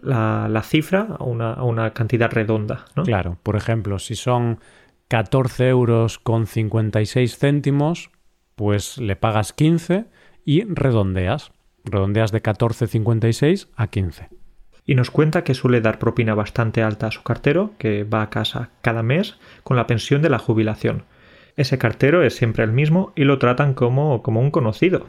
la, 0.00 0.62
cifra 0.62 1.16
a 1.18 1.24
una, 1.24 1.52
a 1.52 1.64
una, 1.64 1.92
cantidad 1.92 2.30
redonda. 2.30 2.84
Claro, 3.04 3.38
por 3.42 3.56
ejemplo, 3.56 3.98
si 3.98 4.14
son 4.14 4.60
14 5.08 5.68
euros 5.68 6.18
con 6.18 6.46
56 6.46 7.36
céntimos, 7.36 8.10
pues 8.54 8.98
le 8.98 9.16
pagas 9.16 9.52
15 9.52 10.06
y 10.44 10.64
redondeas. 10.64 11.52
Redondeas 11.84 12.32
de 12.32 12.42
14,56 12.42 13.68
a 13.76 13.86
15. 13.86 14.28
Y 14.84 14.94
nos 14.94 15.10
cuenta 15.10 15.44
que 15.44 15.54
suele 15.54 15.80
dar 15.80 15.98
propina 15.98 16.34
bastante 16.34 16.82
alta 16.82 17.06
a 17.06 17.12
su 17.12 17.22
cartero, 17.22 17.72
que 17.78 18.04
va 18.04 18.22
a 18.22 18.30
casa 18.30 18.70
cada 18.80 19.02
mes 19.02 19.36
con 19.62 19.76
la 19.76 19.86
pensión 19.86 20.22
de 20.22 20.30
la 20.30 20.38
jubilación. 20.38 21.04
Ese 21.56 21.78
cartero 21.78 22.22
es 22.22 22.34
siempre 22.34 22.64
el 22.64 22.72
mismo 22.72 23.12
y 23.14 23.24
lo 23.24 23.38
tratan 23.38 23.74
como, 23.74 24.22
como 24.22 24.40
un 24.40 24.50
conocido. 24.50 25.06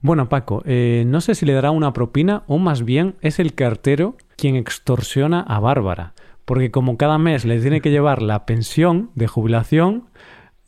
Bueno, 0.00 0.28
Paco, 0.28 0.62
eh, 0.66 1.04
no 1.06 1.20
sé 1.20 1.34
si 1.34 1.46
le 1.46 1.54
dará 1.54 1.70
una 1.70 1.92
propina 1.92 2.44
o 2.46 2.58
más 2.58 2.84
bien 2.84 3.14
es 3.22 3.38
el 3.38 3.54
cartero 3.54 4.16
quien 4.36 4.54
extorsiona 4.56 5.40
a 5.40 5.58
Bárbara, 5.58 6.12
porque 6.44 6.70
como 6.70 6.96
cada 6.96 7.18
mes 7.18 7.44
le 7.44 7.60
tiene 7.60 7.80
que 7.80 7.90
llevar 7.90 8.22
la 8.22 8.44
pensión 8.46 9.10
de 9.14 9.26
jubilación, 9.26 10.04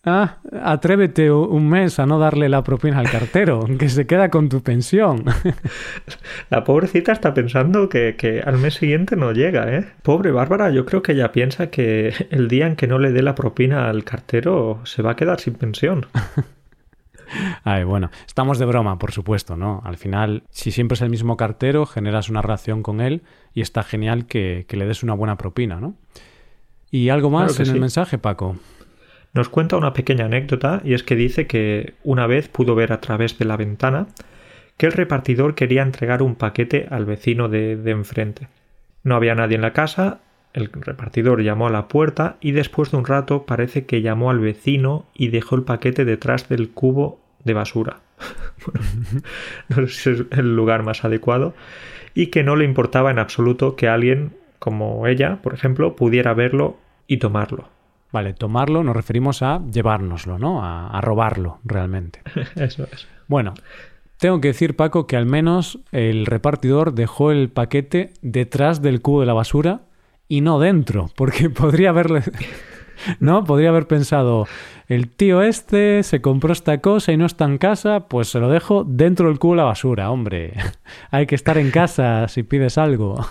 Ah, 0.05 0.39
atrévete 0.63 1.31
un 1.31 1.69
mes 1.69 1.99
a 1.99 2.07
no 2.07 2.19
darle 2.19 2.49
la 2.49 2.63
propina 2.63 3.01
al 3.01 3.11
cartero, 3.11 3.67
que 3.79 3.89
se 3.89 4.07
queda 4.07 4.31
con 4.31 4.49
tu 4.49 4.63
pensión. 4.63 5.25
La 6.51 6.65
pobrecita 6.65 7.13
está 7.13 7.35
pensando 7.35 7.89
que, 7.89 8.15
que, 8.17 8.41
al 8.41 8.59
mes 8.59 8.75
siguiente 8.75 9.17
no 9.17 9.33
llega, 9.33 9.75
¿eh? 9.75 9.87
Pobre 10.03 10.31
Bárbara, 10.31 10.71
yo 10.71 10.87
creo 10.87 11.03
que 11.03 11.13
ella 11.13 11.33
piensa 11.33 11.69
que 11.69 12.15
el 12.31 12.49
día 12.49 12.67
en 12.67 12.77
que 12.77 12.87
no 12.87 12.99
le 12.99 13.13
dé 13.13 13.23
la 13.23 13.35
propina 13.35 13.89
al 13.89 14.05
cartero 14.05 14.81
se 14.85 15.03
va 15.03 15.13
a 15.13 15.17
quedar 15.17 15.41
sin 15.41 15.55
pensión. 15.55 16.07
Ay, 17.65 17.85
bueno, 17.85 18.11
estamos 18.27 18.59
de 18.59 18.65
broma, 18.65 18.99
por 18.99 19.13
supuesto, 19.13 19.57
¿no? 19.57 19.83
Al 19.85 19.99
final, 19.99 20.45
si 20.51 20.71
siempre 20.71 20.95
es 20.95 21.03
el 21.03 21.11
mismo 21.11 21.37
cartero, 21.37 21.85
generas 21.85 22.31
una 22.31 22.41
relación 22.41 22.83
con 22.83 23.03
él 23.03 23.23
y 23.53 23.61
está 23.61 23.83
genial 23.83 24.27
que, 24.27 24.65
le 24.71 24.87
des 24.87 25.03
una 25.03 25.13
buena 25.13 25.37
propina, 25.37 25.79
¿no? 25.81 25.95
¿Y 26.91 27.11
algo 27.11 27.29
más 27.29 27.61
en 27.61 27.69
el 27.69 27.81
mensaje, 27.81 28.17
Paco? 28.17 28.57
Nos 29.35 29.49
cuenta 29.49 29.77
una 29.77 29.93
pequeña 29.93 30.25
anécdota 30.25 30.81
y 30.85 30.95
es 30.95 31.03
que 31.03 31.17
dice 31.17 31.47
que 31.47 31.95
una 32.03 32.27
vez 32.27 32.49
pudo 32.49 32.75
ver 32.75 32.93
a 32.93 33.01
través 33.01 33.39
de 33.39 33.45
la 33.45 33.57
ventana 33.57 34.09
que 34.77 34.87
el 34.87 34.93
repartidor 34.93 35.55
quería 35.55 35.83
entregar 35.83 36.23
un 36.23 36.35
paquete 36.35 36.87
al 36.91 37.05
vecino 37.05 37.49
de, 37.49 37.77
de 37.77 37.91
enfrente. 37.91 38.49
No 39.03 39.17
había 39.17 39.35
nadie 39.35 39.57
en 39.57 39.63
la 39.63 39.73
casa, 39.73 40.21
el 40.53 40.71
repartidor 40.73 41.43
llamó 41.43 41.67
a 41.67 41.71
la 41.71 41.89
puerta 41.89 42.37
y 42.41 42.53
después 42.53 42.91
de 42.91 42.97
un 42.97 43.05
rato 43.05 43.45
parece 43.45 43.87
que 43.87 44.03
llamó 44.03 44.31
al 44.31 44.39
vecino 44.39 45.07
y 45.15 45.29
dejó 45.29 45.57
el 45.57 45.63
paquete 45.63 46.05
detrás 46.05 46.49
del 46.49 46.71
cubo 46.71 47.21
de 47.45 47.55
basura. 47.55 48.01
no 49.69 49.87
sé 49.87 49.93
si 49.93 50.11
es 50.11 50.27
el 50.39 50.57
lugar 50.57 50.83
más 50.83 51.05
adecuado. 51.05 51.55
Y 52.15 52.29
que 52.29 52.43
no 52.43 52.57
le 52.57 52.65
importaba 52.65 53.11
en 53.11 53.19
absoluto 53.19 53.77
que 53.77 53.89
alguien, 53.89 54.33
como 54.59 55.07
ella, 55.07 55.41
por 55.43 55.55
ejemplo, 55.55 55.95
pudiera 55.95 56.35
verlo 56.35 56.79
y 57.07 57.19
tomarlo. 57.19 57.69
Vale, 58.13 58.33
tomarlo 58.33 58.83
nos 58.83 58.97
referimos 58.97 59.43
a 59.43 59.61
llevárnoslo, 59.71 60.39
¿no? 60.39 60.65
A, 60.65 61.01
robarlo 61.01 61.59
realmente. 61.65 62.23
Eso 62.57 62.87
es. 62.91 63.07
Bueno, 63.27 63.55
tengo 64.19 64.41
que 64.41 64.49
decir, 64.49 64.77
Paco, 64.77 65.07
que 65.07 65.17
al 65.17 65.27
menos 65.27 65.79
el 65.93 66.27
repartidor 66.27 66.95
dejó 66.95 67.31
el 67.31 67.51
paquete 67.51 68.15
detrás 68.23 68.81
del 68.81 69.03
cubo 69.03 69.21
de 69.21 69.27
la 69.27 69.35
basura 69.35 69.83
y 70.27 70.41
no 70.41 70.59
dentro, 70.59 71.11
porque 71.17 71.51
podría 71.51 71.91
haberle... 71.91 72.23
¿No? 73.21 73.45
Podría 73.45 73.69
haber 73.69 73.87
pensado, 73.87 74.49
el 74.89 75.09
tío 75.09 75.43
este 75.43 76.03
se 76.03 76.21
compró 76.21 76.53
esta 76.53 76.79
cosa 76.79 77.13
y 77.13 77.17
no 77.17 77.27
está 77.27 77.45
en 77.45 77.59
casa, 77.59 78.09
pues 78.09 78.29
se 78.29 78.41
lo 78.41 78.49
dejo 78.49 78.83
dentro 78.83 79.29
del 79.29 79.39
cubo 79.39 79.53
de 79.53 79.59
la 79.59 79.65
basura, 79.65 80.11
hombre. 80.11 80.55
Hay 81.13 81.27
que 81.27 81.37
estar 81.37 81.59
en 81.59 81.71
casa 81.71 82.27
si 82.27 82.43
pides 82.43 82.77
algo. 82.77 83.25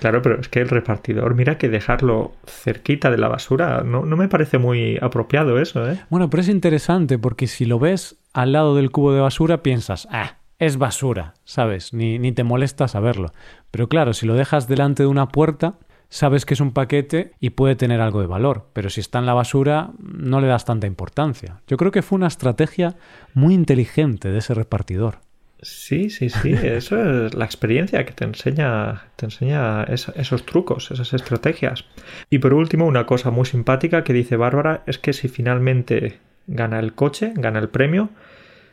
Claro, 0.00 0.22
pero 0.22 0.40
es 0.40 0.48
que 0.48 0.60
el 0.60 0.68
repartidor, 0.68 1.34
mira 1.34 1.58
que 1.58 1.68
dejarlo 1.68 2.32
cerquita 2.46 3.10
de 3.10 3.18
la 3.18 3.28
basura, 3.28 3.82
no, 3.84 4.02
me 4.02 4.28
parece 4.28 4.58
muy 4.58 4.98
apropiado 5.00 5.58
eso, 5.58 5.90
¿eh? 5.90 6.00
Bueno, 6.10 6.30
pero 6.30 6.42
es 6.42 6.48
interesante 6.48 7.18
porque 7.18 7.46
si 7.46 7.64
lo 7.64 7.78
ves 7.78 8.16
al 8.32 8.52
lado 8.52 8.74
del 8.74 8.90
cubo 8.90 9.12
de 9.12 9.20
basura 9.20 9.62
piensas, 9.62 10.08
ah, 10.10 10.38
es 10.58 10.76
basura, 10.76 11.34
¿sabes? 11.44 11.92
Ni, 11.92 12.18
ni 12.18 12.32
te 12.32 12.44
molesta 12.44 12.88
saberlo. 12.88 13.32
Pero 13.70 13.88
claro, 13.88 14.12
si 14.12 14.26
lo 14.26 14.34
dejas 14.34 14.68
delante 14.68 15.02
de 15.02 15.08
una 15.08 15.28
puerta, 15.28 15.78
sabes 16.10 16.44
que 16.44 16.54
es 16.54 16.60
un 16.60 16.72
paquete 16.72 17.32
y 17.40 17.50
puede 17.50 17.76
tener 17.76 18.00
algo 18.00 18.20
de 18.20 18.26
valor, 18.26 18.66
pero 18.74 18.90
si 18.90 19.00
está 19.00 19.20
en 19.20 19.26
la 19.26 19.34
basura 19.34 19.92
no 19.98 20.40
le 20.40 20.48
das 20.48 20.64
tanta 20.66 20.86
importancia. 20.86 21.62
Yo 21.66 21.76
creo 21.76 21.92
que 21.92 22.02
fue 22.02 22.16
una 22.16 22.26
estrategia 22.26 22.96
muy 23.32 23.54
inteligente 23.54 24.30
de 24.30 24.38
ese 24.38 24.52
repartidor. 24.52 25.20
Sí, 25.62 26.08
sí, 26.10 26.30
sí, 26.30 26.52
eso 26.62 27.26
es 27.26 27.34
la 27.34 27.44
experiencia 27.44 28.04
que 28.06 28.12
te 28.12 28.24
enseña, 28.24 29.04
te 29.16 29.26
enseña 29.26 29.84
esos 29.84 30.46
trucos, 30.46 30.90
esas 30.90 31.12
estrategias. 31.12 31.84
Y 32.30 32.38
por 32.38 32.54
último, 32.54 32.86
una 32.86 33.06
cosa 33.06 33.30
muy 33.30 33.44
simpática 33.44 34.02
que 34.02 34.12
dice 34.12 34.36
Bárbara 34.36 34.82
es 34.86 34.98
que 34.98 35.12
si 35.12 35.28
finalmente 35.28 36.18
gana 36.46 36.78
el 36.80 36.94
coche, 36.94 37.32
gana 37.36 37.58
el 37.58 37.68
premio, 37.68 38.08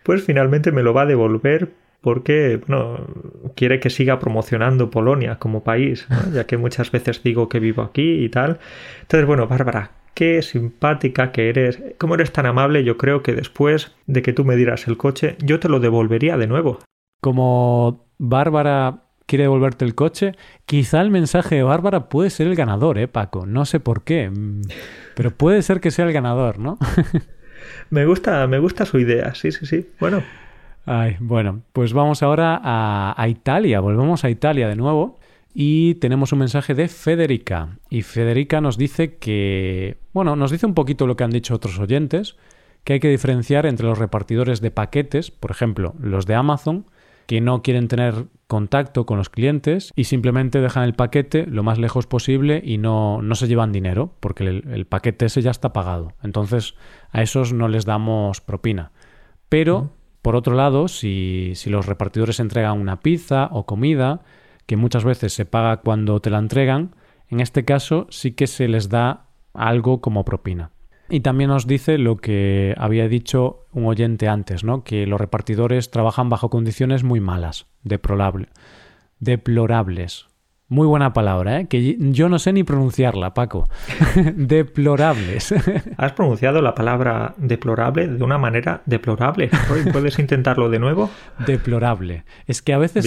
pues 0.03 0.23
finalmente 0.23 0.71
me 0.71 0.83
lo 0.83 0.93
va 0.93 1.01
a 1.01 1.05
devolver 1.05 1.73
porque 1.99 2.61
bueno, 2.65 3.05
quiere 3.55 3.79
que 3.79 3.89
siga 3.89 4.19
promocionando 4.19 4.89
Polonia 4.89 5.39
como 5.39 5.63
país, 5.63 6.07
ya 6.33 6.45
que 6.45 6.55
muchas 6.55 6.91
veces 6.91 7.21
digo 7.23 7.49
que 7.49 7.59
vivo 7.59 7.81
aquí 7.81 8.23
y 8.23 8.29
tal. 8.29 8.59
Entonces, 9.01 9.27
bueno, 9.27 9.47
Bárbara, 9.47 9.91
qué 10.17 10.41
simpática 10.41 11.31
que 11.31 11.47
eres, 11.47 11.79
cómo 11.99 12.15
eres 12.15 12.31
tan 12.31 12.47
amable, 12.47 12.83
yo 12.83 12.97
creo 12.97 13.21
que 13.21 13.33
después 13.33 13.91
de 14.07 14.23
que 14.23 14.33
tú 14.33 14.45
me 14.45 14.55
dieras 14.55 14.87
el 14.87 14.97
coche, 14.97 15.37
yo 15.43 15.59
te 15.59 15.69
lo 15.69 15.79
devolvería 15.79 16.37
de 16.37 16.47
nuevo. 16.47 16.79
Como 17.21 18.07
Bárbara 18.17 19.03
quiere 19.27 19.43
devolverte 19.43 19.85
el 19.85 19.93
coche, 19.93 20.31
quizá 20.65 21.01
el 21.01 21.11
mensaje 21.11 21.53
de 21.53 21.61
Bárbara 21.61 22.09
puede 22.09 22.31
ser 22.31 22.47
el 22.47 22.55
ganador, 22.55 22.97
¿eh, 22.97 23.07
Paco? 23.07 23.45
No 23.45 23.65
sé 23.65 23.79
por 23.79 24.03
qué, 24.03 24.31
mm, 24.31 24.61
pero 25.13 25.29
puede 25.29 25.61
ser 25.61 25.79
que 25.81 25.91
sea 25.91 26.05
el 26.05 26.13
ganador, 26.13 26.57
¿no? 26.57 26.79
me 27.91 28.07
gusta, 28.07 28.47
me 28.47 28.57
gusta 28.57 28.87
su 28.87 28.97
idea, 28.97 29.35
sí, 29.35 29.51
sí, 29.51 29.67
sí. 29.67 29.87
Bueno. 29.99 30.23
Ay, 30.87 31.17
bueno, 31.19 31.61
pues 31.73 31.93
vamos 31.93 32.23
ahora 32.23 32.59
a, 32.63 33.13
a 33.15 33.27
Italia, 33.27 33.81
volvemos 33.81 34.23
a 34.23 34.31
Italia 34.31 34.67
de 34.67 34.77
nuevo. 34.77 35.19
Y 35.59 35.95
tenemos 35.95 36.33
un 36.33 36.37
mensaje 36.37 36.75
de 36.75 36.87
Federica. 36.87 37.79
Y 37.89 38.03
Federica 38.03 38.61
nos 38.61 38.77
dice 38.77 39.15
que, 39.15 39.97
bueno, 40.13 40.35
nos 40.35 40.51
dice 40.51 40.67
un 40.67 40.75
poquito 40.75 41.07
lo 41.07 41.17
que 41.17 41.23
han 41.23 41.31
dicho 41.31 41.55
otros 41.55 41.79
oyentes, 41.79 42.35
que 42.83 42.93
hay 42.93 42.99
que 42.99 43.09
diferenciar 43.09 43.65
entre 43.65 43.87
los 43.87 43.97
repartidores 43.97 44.61
de 44.61 44.69
paquetes, 44.69 45.31
por 45.31 45.49
ejemplo, 45.49 45.95
los 45.99 46.27
de 46.27 46.35
Amazon, 46.35 46.85
que 47.25 47.41
no 47.41 47.63
quieren 47.63 47.87
tener 47.87 48.27
contacto 48.45 49.07
con 49.07 49.17
los 49.17 49.31
clientes 49.31 49.93
y 49.95 50.03
simplemente 50.03 50.61
dejan 50.61 50.83
el 50.83 50.93
paquete 50.93 51.47
lo 51.47 51.63
más 51.63 51.79
lejos 51.79 52.05
posible 52.05 52.61
y 52.63 52.77
no, 52.77 53.23
no 53.23 53.33
se 53.33 53.47
llevan 53.47 53.71
dinero, 53.71 54.13
porque 54.19 54.43
el, 54.43 54.63
el, 54.71 54.85
paquete 54.85 55.25
ese 55.25 55.41
ya 55.41 55.49
está 55.49 55.73
pagado. 55.73 56.13
Entonces, 56.21 56.75
a 57.09 57.23
esos 57.23 57.51
no 57.51 57.67
les 57.67 57.85
damos 57.85 58.41
propina. 58.41 58.91
Pero, 59.49 59.89
por 60.21 60.35
otro 60.35 60.53
lado, 60.53 60.87
si, 60.87 61.53
si 61.55 61.71
los 61.71 61.87
repartidores 61.87 62.39
entregan 62.39 62.79
una 62.79 62.99
pizza 62.99 63.49
o 63.51 63.65
comida, 63.65 64.21
que 64.67 64.77
muchas 64.77 65.03
veces 65.03 65.33
se 65.33 65.45
paga 65.45 65.77
cuando 65.77 66.19
te 66.19 66.29
la 66.29 66.37
entregan, 66.37 66.95
en 67.29 67.39
este 67.39 67.65
caso 67.65 68.05
sí 68.11 68.33
que 68.33 68.45
se 68.45 68.67
les 68.67 68.89
da 68.89 69.25
algo 69.53 70.01
como 70.01 70.23
propina. 70.23 70.71
Y 71.09 71.21
también 71.21 71.49
nos 71.49 71.67
dice 71.67 71.97
lo 71.97 72.17
que 72.17 72.75
había 72.77 73.07
dicho 73.07 73.65
un 73.71 73.85
oyente 73.85 74.27
antes, 74.27 74.63
¿no? 74.63 74.83
Que 74.83 75.07
los 75.07 75.19
repartidores 75.19 75.89
trabajan 75.89 76.29
bajo 76.29 76.49
condiciones 76.49 77.03
muy 77.03 77.21
malas, 77.21 77.65
deplorable, 77.83 78.49
deplorables. 79.19 80.27
Muy 80.69 80.85
buena 80.85 81.13
palabra, 81.13 81.61
¿eh? 81.61 81.67
que 81.67 81.95
yo 81.97 82.27
no 82.27 82.39
sé 82.39 82.51
ni 82.51 82.65
pronunciarla, 82.65 83.33
Paco. 83.33 83.69
Deplorables. 84.35 85.53
Has 85.97 86.11
pronunciado 86.11 86.61
la 86.61 86.75
palabra 86.75 87.35
deplorable 87.37 88.09
de 88.09 88.21
una 88.21 88.37
manera 88.37 88.81
deplorable. 88.85 89.49
¿Puedes 89.93 90.19
intentarlo 90.19 90.69
de 90.69 90.79
nuevo? 90.79 91.09
Deplorable. 91.45 92.25
Es 92.47 92.61
que 92.61 92.73
a 92.73 92.77
veces 92.77 93.05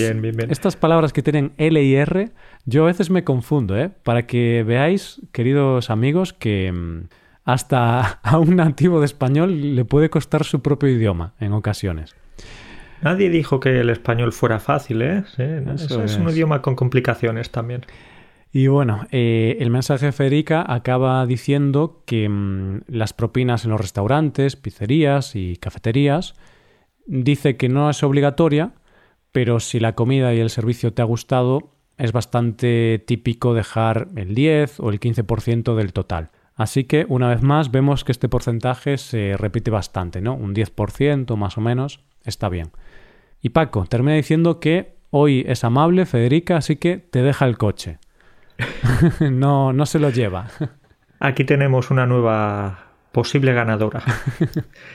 estas 0.48 0.76
palabras 0.76 1.12
que 1.12 1.22
tienen 1.22 1.52
L 1.58 1.82
y 1.82 1.96
R, 1.96 2.30
yo 2.64 2.84
a 2.84 2.86
veces 2.86 3.10
me 3.10 3.24
confundo, 3.24 3.76
¿eh? 3.76 3.90
Para 4.04 4.26
que 4.26 4.64
veáis, 4.66 5.20
queridos 5.30 5.90
amigos, 5.90 6.32
que 6.32 6.72
mm, 6.72 7.08
hasta 7.44 8.00
a 8.22 8.38
un 8.38 8.56
nativo 8.56 9.00
de 9.00 9.06
español 9.06 9.74
le 9.76 9.84
puede 9.84 10.08
costar 10.08 10.44
su 10.44 10.62
propio 10.62 10.88
idioma 10.88 11.34
en 11.40 11.52
ocasiones. 11.52 12.14
Nadie 13.02 13.30
dijo 13.30 13.60
que 13.60 13.80
el 13.80 13.90
español 13.90 14.32
fuera 14.32 14.60
fácil, 14.60 15.02
¿eh? 15.02 15.24
Eso 15.74 16.02
es, 16.02 16.16
un 16.16 16.28
idioma 16.28 16.60
con 16.60 16.76
complicaciones 16.76 17.50
también. 17.50 17.86
Y 18.52 18.66
bueno, 18.66 19.06
eh, 19.10 19.56
el 19.60 19.70
mensaje 19.70 20.06
de 20.06 20.12
Federica 20.12 20.64
acaba 20.66 21.24
diciendo 21.24 22.02
que 22.04 22.28
mm, 22.28 22.82
las 22.88 23.12
propinas 23.12 23.64
en 23.64 23.70
los 23.70 23.80
restaurantes, 23.80 24.56
pizzerías 24.56 25.36
y 25.36 25.56
cafeterías 25.56 26.34
dice 27.06 27.56
que 27.56 27.68
no 27.68 27.88
es 27.90 28.02
obligatoria, 28.02 28.72
pero 29.32 29.60
si 29.60 29.80
la 29.80 29.94
comida 29.94 30.34
y 30.34 30.40
el 30.40 30.50
servicio 30.50 30.92
te 30.92 31.02
ha 31.02 31.04
gustado, 31.04 31.70
es 31.96 32.12
bastante 32.12 33.02
típico 33.06 33.54
dejar 33.54 34.08
el 34.16 34.34
10 34.34 34.80
o 34.80 34.90
el 34.90 34.98
15% 34.98 35.74
del 35.76 35.92
total. 35.92 36.30
Así 36.56 36.84
que, 36.84 37.06
una 37.08 37.28
vez 37.28 37.42
más, 37.42 37.70
vemos 37.70 38.04
que 38.04 38.12
este 38.12 38.28
porcentaje 38.28 38.98
se 38.98 39.36
repite 39.36 39.70
bastante, 39.70 40.20
¿no? 40.20 40.34
Un 40.34 40.54
10% 40.54 41.36
más 41.36 41.56
o 41.56 41.60
menos 41.60 42.00
está 42.24 42.48
bien. 42.48 42.70
Y 43.42 43.50
Paco 43.50 43.86
termina 43.86 44.16
diciendo 44.16 44.60
que 44.60 44.94
hoy 45.10 45.44
es 45.48 45.64
amable, 45.64 46.06
Federica, 46.06 46.56
así 46.56 46.76
que 46.76 46.98
te 46.98 47.22
deja 47.22 47.46
el 47.46 47.58
coche. 47.58 47.98
no, 49.20 49.72
no 49.72 49.86
se 49.86 49.98
lo 49.98 50.10
lleva. 50.10 50.48
Aquí 51.18 51.44
tenemos 51.44 51.90
una 51.90 52.06
nueva 52.06 52.90
posible 53.12 53.52
ganadora. 53.52 54.02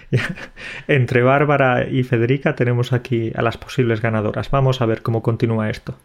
Entre 0.87 1.21
Bárbara 1.21 1.87
y 1.89 2.03
Federica 2.03 2.55
tenemos 2.55 2.93
aquí 2.93 3.31
a 3.35 3.41
las 3.41 3.57
posibles 3.57 4.01
ganadoras. 4.01 4.49
Vamos 4.51 4.81
a 4.81 4.85
ver 4.85 5.01
cómo 5.01 5.21
continúa 5.21 5.69
esto. 5.69 5.97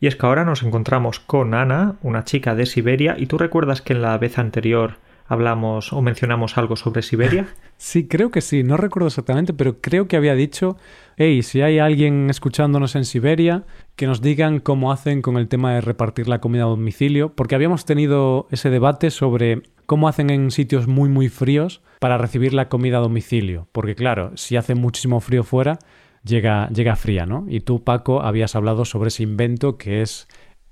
Y 0.00 0.06
es 0.06 0.16
que 0.16 0.26
ahora 0.26 0.44
nos 0.44 0.62
encontramos 0.62 1.18
con 1.18 1.54
Ana, 1.54 1.96
una 2.02 2.24
chica 2.24 2.54
de 2.54 2.66
Siberia, 2.66 3.16
y 3.18 3.26
tú 3.26 3.38
recuerdas 3.38 3.82
que 3.82 3.94
en 3.94 4.02
la 4.02 4.16
vez 4.16 4.38
anterior 4.38 4.94
hablamos 5.28 5.92
o 5.92 6.00
mencionamos 6.02 6.56
algo 6.58 6.76
sobre 6.76 7.02
Siberia. 7.02 7.46
Sí, 7.80 8.08
creo 8.08 8.32
que 8.32 8.40
sí, 8.40 8.64
no 8.64 8.76
recuerdo 8.76 9.06
exactamente, 9.06 9.52
pero 9.52 9.80
creo 9.80 10.08
que 10.08 10.16
había 10.16 10.34
dicho, 10.34 10.76
hey, 11.16 11.44
si 11.44 11.62
hay 11.62 11.78
alguien 11.78 12.28
escuchándonos 12.28 12.96
en 12.96 13.04
Siberia, 13.04 13.62
que 13.94 14.08
nos 14.08 14.20
digan 14.20 14.58
cómo 14.58 14.90
hacen 14.90 15.22
con 15.22 15.36
el 15.36 15.46
tema 15.46 15.74
de 15.74 15.80
repartir 15.80 16.26
la 16.26 16.40
comida 16.40 16.64
a 16.64 16.66
domicilio, 16.66 17.32
porque 17.36 17.54
habíamos 17.54 17.84
tenido 17.84 18.48
ese 18.50 18.70
debate 18.70 19.12
sobre 19.12 19.62
cómo 19.86 20.08
hacen 20.08 20.30
en 20.30 20.50
sitios 20.50 20.88
muy 20.88 21.08
muy 21.08 21.28
fríos 21.28 21.80
para 22.00 22.18
recibir 22.18 22.52
la 22.52 22.68
comida 22.68 22.98
a 22.98 23.00
domicilio, 23.00 23.68
porque 23.70 23.94
claro, 23.94 24.32
si 24.34 24.56
hace 24.56 24.74
muchísimo 24.74 25.20
frío 25.20 25.44
fuera, 25.44 25.78
llega, 26.28 26.68
llega 26.68 26.96
fría, 26.96 27.26
¿no? 27.26 27.46
Y 27.48 27.60
tú, 27.60 27.82
Paco, 27.82 28.22
habías 28.22 28.54
hablado 28.54 28.84
sobre 28.84 29.08
ese 29.08 29.22
invento 29.22 29.78
que 29.78 30.02
es 30.02 30.28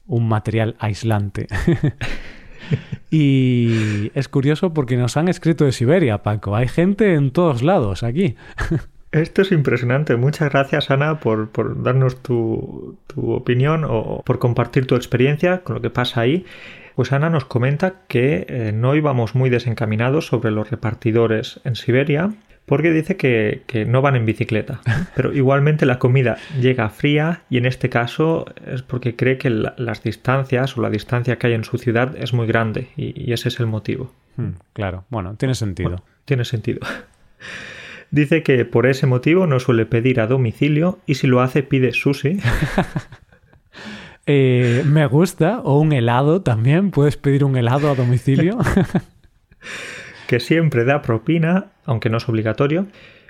un 0.06 0.28
material 0.28 0.76
aislante. 0.78 1.48
y 3.10 4.10
es 4.14 4.28
curioso 4.28 4.72
porque 4.72 4.96
nos 4.96 5.16
han 5.16 5.28
escrito 5.28 5.64
de 5.64 5.72
Siberia, 5.72 6.22
Paco. 6.22 6.54
Hay 6.54 6.68
gente 6.68 7.14
en 7.14 7.30
todos 7.30 7.62
lados 7.62 8.02
aquí. 8.02 8.36
Esto 9.12 9.42
es 9.42 9.52
impresionante. 9.52 10.16
Muchas 10.16 10.50
gracias, 10.50 10.90
Ana, 10.90 11.20
por, 11.20 11.50
darnos 11.82 12.22
tu, 12.22 12.98
opinión 13.16 13.84
o 13.88 14.22
por 14.24 14.38
compartir 14.38 14.86
tu 14.86 14.94
experiencia 14.94 15.62
con 15.62 15.76
lo 15.76 15.82
que 15.82 15.90
pasa 15.90 16.20
ahí. 16.20 16.44
Pues 16.96 17.12
Ana 17.12 17.30
nos 17.30 17.44
comenta 17.44 18.02
que 18.08 18.46
eh, 18.48 18.72
no 18.74 18.94
íbamos 18.94 19.34
muy 19.34 19.50
desencaminados 19.50 20.26
sobre 20.26 20.50
los 20.50 20.70
repartidores 20.70 21.60
en 21.64 21.76
Siberia 21.76 22.32
porque 22.66 22.90
dice 22.90 23.16
que, 23.16 23.86
no 23.88 24.02
van 24.02 24.16
en 24.16 24.26
bicicleta. 24.26 24.80
Pero 25.14 25.32
igualmente 25.32 25.86
la 25.86 25.98
comida 25.98 26.36
llega 26.60 26.90
fría 26.90 27.42
y 27.48 27.58
en 27.58 27.66
este 27.66 27.88
caso 27.88 28.46
es 28.66 28.82
porque 28.82 29.16
cree 29.16 29.38
que 29.38 29.50
las 29.50 30.02
distancias 30.02 30.76
o 30.76 30.82
la 30.82 30.90
distancia 30.90 31.36
que 31.38 31.46
hay 31.46 31.52
en 31.54 31.64
su 31.64 31.78
ciudad 31.78 32.14
es 32.16 32.32
muy 32.34 32.46
grande 32.46 32.88
y, 32.96 33.32
ese 33.32 33.48
es 33.48 33.60
el 33.60 33.66
motivo. 33.66 34.12
Hmm, 34.36 34.50
claro, 34.72 35.04
bueno, 35.08 35.36
tiene 35.36 35.54
sentido. 35.54 36.02
tiene 36.24 36.44
sentido. 36.44 36.80
Dice 38.10 38.42
que 38.42 38.64
por 38.64 38.86
ese 38.86 39.06
motivo 39.06 39.46
no 39.46 39.58
suele 39.58 39.84
pedir 39.86 40.20
a 40.20 40.26
domicilio 40.26 40.98
y 41.06 41.14
si 41.14 41.26
lo 41.26 41.40
hace 41.40 41.62
pide 41.62 41.92
sushi. 41.92 42.38
Eh, 44.28 44.82
me 44.84 45.06
gusta, 45.06 45.60
o 45.60 45.78
un 45.78 45.92
helado 45.92 46.42
también, 46.42 46.90
puedes 46.90 47.16
pedir 47.16 47.44
un 47.44 47.56
helado 47.56 47.88
a 47.88 47.94
domicilio. 47.94 48.58
Que 50.26 50.40
siempre 50.40 50.84
da 50.84 51.02
propina, 51.02 51.66
aunque 51.84 52.10
no 52.10 52.18
es 52.18 52.28
obligatorio, 52.28 52.86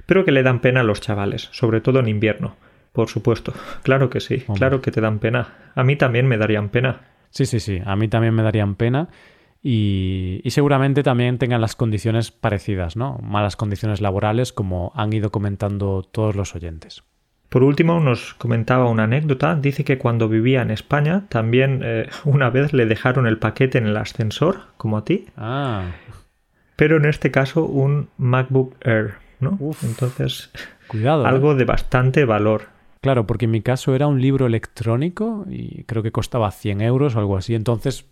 pero 0.06 0.24
que 0.24 0.32
le 0.32 0.42
dan 0.42 0.60
pena 0.60 0.80
a 0.80 0.84
los 0.84 1.00
chavales, 1.00 1.48
sobre 1.52 1.80
todo 1.80 2.00
en 2.00 2.08
invierno. 2.08 2.56
Por 2.92 3.08
supuesto, 3.08 3.52
claro 3.82 4.08
que 4.08 4.20
sí, 4.20 4.44
claro 4.54 4.80
que 4.80 4.90
te 4.90 5.00
dan 5.00 5.18
pena. 5.18 5.72
A 5.74 5.84
mí 5.84 5.96
también 5.96 6.26
me 6.26 6.38
darían 6.38 6.70
pena. 6.70 7.02
Sí, 7.30 7.44
sí, 7.44 7.60
sí, 7.60 7.80
a 7.84 7.96
mí 7.96 8.08
también 8.08 8.34
me 8.34 8.42
darían 8.42 8.76
pena 8.76 9.08
y, 9.62 10.40
y, 10.44 10.50
seguramente 10.50 11.02
también 11.02 11.38
tengan 11.38 11.60
las 11.60 11.76
condiciones 11.76 12.30
parecidas, 12.30 12.96
¿no? 12.96 13.18
Malas 13.22 13.56
condiciones 13.56 14.00
laborales 14.00 14.52
como 14.52 14.92
han 14.94 15.12
ido 15.12 15.30
comentando 15.30 16.02
todos 16.02 16.36
los 16.36 16.54
oyentes. 16.54 17.02
Por 17.48 17.62
último, 17.62 18.00
nos 18.00 18.34
comentaba 18.34 18.88
una 18.88 19.04
anécdota. 19.04 19.54
Dice 19.56 19.84
que 19.84 19.98
cuando 19.98 20.28
vivía 20.28 20.62
en 20.62 20.70
España 20.70 21.26
también 21.28 21.80
eh, 21.84 22.08
una 22.24 22.48
vez 22.48 22.72
le 22.72 22.86
dejaron 22.86 23.26
el 23.26 23.38
paquete 23.38 23.78
en 23.78 23.86
el 23.86 23.96
ascensor, 23.96 24.60
como 24.76 24.98
a 24.98 25.04
ti. 25.04 25.26
Ah 25.36 25.84
pero 26.76 26.98
en 26.98 27.06
este 27.06 27.30
caso 27.30 27.64
un 27.64 28.08
MacBook 28.18 28.76
Air, 28.82 29.14
¿no? 29.40 29.58
Entonces, 29.82 30.50
cuidado, 30.86 31.24
¿eh? 31.24 31.28
algo 31.28 31.54
de 31.54 31.64
bastante 31.64 32.24
valor. 32.24 32.68
Claro, 33.00 33.26
porque 33.26 33.46
en 33.46 33.52
mi 33.52 33.62
caso 33.62 33.94
era 33.94 34.06
un 34.06 34.20
libro 34.20 34.46
electrónico 34.46 35.46
y 35.48 35.84
creo 35.84 36.02
que 36.02 36.12
costaba 36.12 36.50
100 36.50 36.80
euros 36.82 37.14
o 37.16 37.18
algo 37.18 37.36
así. 37.36 37.54
Entonces, 37.54 38.06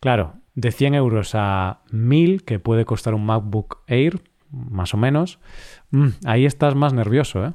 claro, 0.00 0.34
de 0.54 0.72
100 0.72 0.94
euros 0.94 1.32
a 1.34 1.80
1000, 1.90 2.44
que 2.44 2.58
puede 2.58 2.84
costar 2.84 3.14
un 3.14 3.26
MacBook 3.26 3.78
Air, 3.86 4.20
más 4.50 4.94
o 4.94 4.96
menos, 4.96 5.38
mm, 5.90 6.08
ahí 6.24 6.46
estás 6.46 6.74
más 6.74 6.92
nervioso, 6.92 7.44
¿eh? 7.44 7.52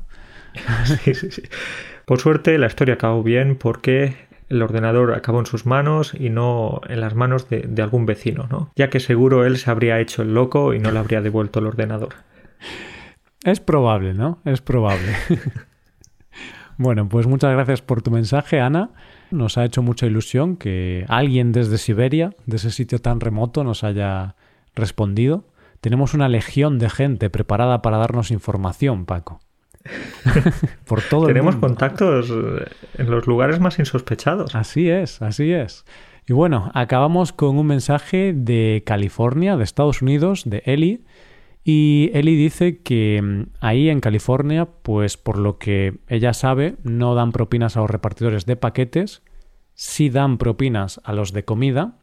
sí, 1.04 1.13
sí, 1.13 1.32
sí. 1.32 1.43
Por 2.06 2.19
suerte 2.19 2.58
la 2.58 2.67
historia 2.67 2.95
acabó 2.95 3.24
bien 3.24 3.56
porque 3.56 4.15
el 4.51 4.61
ordenador 4.61 5.13
acabó 5.13 5.39
en 5.39 5.45
sus 5.45 5.65
manos 5.65 6.13
y 6.13 6.29
no 6.29 6.81
en 6.89 6.99
las 6.99 7.15
manos 7.15 7.47
de, 7.49 7.81
algún 7.81 8.05
vecino, 8.05 8.47
¿no? 8.49 8.69
Ya 8.75 8.89
que 8.89 8.99
seguro 8.99 9.45
él 9.45 9.57
se 9.57 9.71
habría 9.71 9.99
hecho 9.99 10.23
el 10.23 10.33
loco 10.33 10.73
y 10.73 10.79
no 10.79 10.91
le 10.91 10.99
habría 10.99 11.21
devuelto 11.21 11.59
el 11.59 11.67
ordenador. 11.67 12.15
Es 13.45 13.61
probable, 13.61 14.13
¿no? 14.13 14.39
Es 14.43 14.59
probable. 14.59 15.15
bueno, 16.77 17.07
pues 17.07 17.27
muchas 17.27 17.53
gracias 17.53 17.81
por 17.81 18.01
tu 18.01 18.11
mensaje, 18.11 18.59
Ana. 18.59 18.89
Nos 19.31 19.57
ha 19.57 19.63
hecho 19.63 19.81
mucha 19.81 20.05
ilusión 20.05 20.57
que 20.57 21.05
alguien 21.07 21.53
desde 21.53 21.77
Siberia, 21.77 22.35
de 22.45 22.57
ese 22.57 22.71
sitio 22.71 22.99
tan 22.99 23.21
remoto, 23.21 23.63
nos 23.63 23.85
haya 23.85 24.35
respondido. 24.75 25.45
Tenemos 25.79 26.13
una 26.13 26.27
legión 26.27 26.77
de 26.77 26.89
gente 26.89 27.29
preparada 27.29 27.81
para 27.81 27.97
darnos 27.97 28.31
información, 28.31 29.05
Paco. 29.05 29.39
Por 30.86 31.02
todo 31.02 31.28
Tenemos 31.28 31.56
contactos 31.56 32.30
eh, 32.30 32.65
en 32.98 33.10
los 33.10 33.28
lugares 33.28 33.60
más 33.60 33.80
insospechados. 33.80 34.56
Así 34.56 34.89
es, 34.89 35.22
así 35.22 35.52
es. 35.52 35.86
Y 36.28 36.34
bueno, 36.34 36.72
acabamos 36.74 37.34
con 37.34 37.58
un 37.58 37.67
mensaje 37.67 38.34
de 38.34 38.84
California, 38.86 39.58
de 39.58 39.63
Estados 39.63 40.02
Unidos, 40.02 40.44
de 40.46 40.62
Eli. 40.65 41.04
Y 41.63 42.10
Eli 42.13 42.36
dice 42.36 42.82
que 42.82 43.22
mm, 43.22 43.44
ahí 43.60 43.89
en 43.89 44.00
California, 44.00 44.67
pues 44.82 45.17
por 45.17 45.38
lo 45.38 45.58
que 45.58 46.00
ella 46.08 46.34
sabe, 46.34 46.76
no 46.84 47.15
dan 47.15 47.32
propinas 47.32 47.78
a 47.78 47.82
los 47.82 47.89
repartidores 47.89 48.46
de 48.46 48.56
paquetes, 48.56 49.24
sí 49.74 50.10
dan 50.10 50.38
propinas 50.38 51.02
a 51.04 51.13
los 51.13 51.34
de 51.34 51.44
comida. 51.44 51.98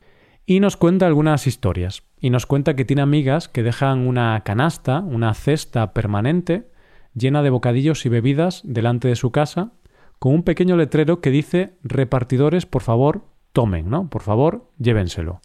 Y 0.47 0.61
nos 0.61 0.77
cuenta 0.77 1.07
algunas 1.07 1.47
historias. 1.47 2.03
Y 2.21 2.31
nos 2.31 2.47
cuenta 2.47 2.75
que 2.75 2.85
tiene 2.85 3.03
amigas 3.03 3.49
que 3.49 3.63
dejan 3.63 4.07
una 4.07 4.43
canasta, 4.45 5.01
una 5.01 5.35
cesta 5.35 5.93
permanente, 5.93 6.71
llena 7.19 7.43
de 7.43 7.51
bocadillos 7.51 8.07
y 8.07 8.09
bebidas 8.09 8.63
delante 8.65 9.09
de 9.09 9.17
su 9.17 9.31
casa, 9.31 9.73
con 10.19 10.35
un 10.35 10.43
pequeño 10.43 10.77
letrero 10.77 11.21
que 11.21 11.31
dice 11.31 11.75
repartidores, 11.83 12.67
por 12.67 12.83
favor, 12.83 13.23
tomen, 13.53 13.89
¿no? 13.91 14.09
Por 14.09 14.23
favor, 14.23 14.71
llévenselo. 14.79 15.41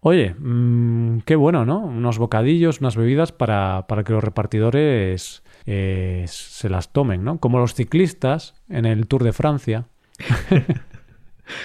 Oye, 0.00 0.34
mmm, 0.38 1.18
qué 1.26 1.36
bueno, 1.36 1.66
¿no? 1.66 1.80
Unos 1.80 2.18
bocadillos, 2.18 2.80
unas 2.80 2.96
bebidas 2.96 3.32
para, 3.32 3.86
para 3.86 4.02
que 4.02 4.12
los 4.12 4.24
repartidores 4.24 5.42
eh, 5.66 6.24
se 6.26 6.70
las 6.70 6.92
tomen, 6.92 7.22
¿no? 7.22 7.38
Como 7.38 7.58
los 7.58 7.74
ciclistas 7.74 8.54
en 8.68 8.86
el 8.86 9.06
Tour 9.06 9.24
de 9.24 9.32
Francia. 9.32 9.86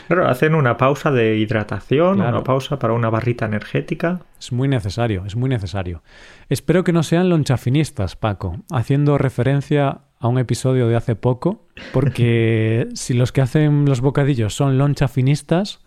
Claro, 0.07 0.27
hacen 0.27 0.55
una 0.55 0.77
pausa 0.77 1.11
de 1.11 1.37
hidratación, 1.37 2.21
una 2.21 2.43
pausa 2.43 2.79
para 2.79 2.93
una 2.93 3.09
barrita 3.09 3.45
energética. 3.45 4.21
Es 4.39 4.51
muy 4.51 4.67
necesario, 4.67 5.23
es 5.25 5.35
muy 5.35 5.49
necesario. 5.49 6.03
Espero 6.49 6.83
que 6.83 6.93
no 6.93 7.03
sean 7.03 7.29
lonchafinistas, 7.29 8.15
Paco, 8.15 8.57
haciendo 8.71 9.17
referencia 9.17 10.01
a 10.19 10.27
un 10.27 10.39
episodio 10.39 10.87
de 10.87 10.95
hace 10.95 11.15
poco, 11.15 11.67
porque 11.93 12.87
si 12.93 13.13
los 13.13 13.31
que 13.31 13.41
hacen 13.41 13.85
los 13.85 14.01
bocadillos 14.01 14.55
son 14.55 14.77
lonchafinistas, 14.77 15.79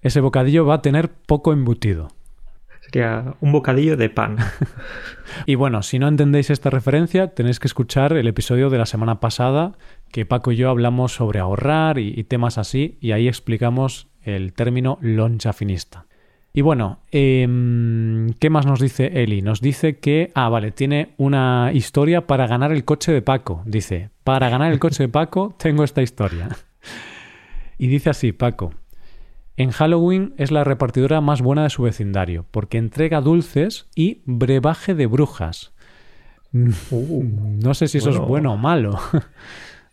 ese 0.00 0.20
bocadillo 0.20 0.66
va 0.66 0.74
a 0.74 0.82
tener 0.82 1.10
poco 1.10 1.52
embutido. 1.52 2.08
Un 3.40 3.52
bocadillo 3.52 3.96
de 3.96 4.08
pan. 4.08 4.36
y 5.46 5.56
bueno, 5.56 5.82
si 5.82 5.98
no 5.98 6.08
entendéis 6.08 6.50
esta 6.50 6.70
referencia, 6.70 7.28
tenéis 7.28 7.58
que 7.58 7.66
escuchar 7.66 8.12
el 8.12 8.28
episodio 8.28 8.70
de 8.70 8.78
la 8.78 8.86
semana 8.86 9.20
pasada 9.20 9.72
que 10.12 10.26
Paco 10.26 10.52
y 10.52 10.56
yo 10.56 10.70
hablamos 10.70 11.12
sobre 11.12 11.40
ahorrar 11.40 11.98
y, 11.98 12.22
temas 12.22 12.56
así, 12.56 12.98
y 13.00 13.10
ahí 13.10 13.26
explicamos 13.26 14.06
el 14.22 14.52
término 14.52 14.98
loncha 15.00 15.52
finista. 15.52 16.06
Y 16.52 16.60
bueno, 16.60 17.00
em, 17.10 18.32
¿qué 18.38 18.48
más 18.48 18.64
nos 18.64 18.78
dice 18.78 19.10
Eli? 19.24 19.42
Nos 19.42 19.60
dice 19.60 19.98
que, 19.98 20.30
ah, 20.36 20.48
vale, 20.48 20.70
tiene 20.70 21.14
una 21.16 21.72
historia 21.74 22.28
para 22.28 22.46
ganar 22.46 22.70
el 22.70 22.84
coche 22.84 23.10
de 23.10 23.22
Paco. 23.22 23.62
Dice, 23.66 24.10
para 24.22 24.48
ganar 24.48 24.70
el 24.70 24.78
coche 24.78 25.02
de 25.02 25.08
Paco 25.08 25.56
tengo 25.58 25.82
esta 25.82 26.02
historia. 26.02 26.48
Y 27.76 27.88
dice 27.88 28.08
así, 28.08 28.30
Paco, 28.30 28.72
en 29.56 29.70
Halloween 29.70 30.34
es 30.36 30.50
la 30.50 30.64
repartidora 30.64 31.20
más 31.20 31.42
buena 31.42 31.62
de 31.62 31.70
su 31.70 31.82
vecindario, 31.82 32.46
porque 32.50 32.78
entrega 32.78 33.20
dulces 33.20 33.88
y 33.94 34.22
brebaje 34.24 34.94
de 34.94 35.06
brujas. 35.06 35.72
Uh, 36.52 37.24
no 37.62 37.74
sé 37.74 37.88
si 37.88 37.98
eso 37.98 38.10
es 38.10 38.18
bueno 38.18 38.54
o 38.54 38.56
malo. 38.56 38.98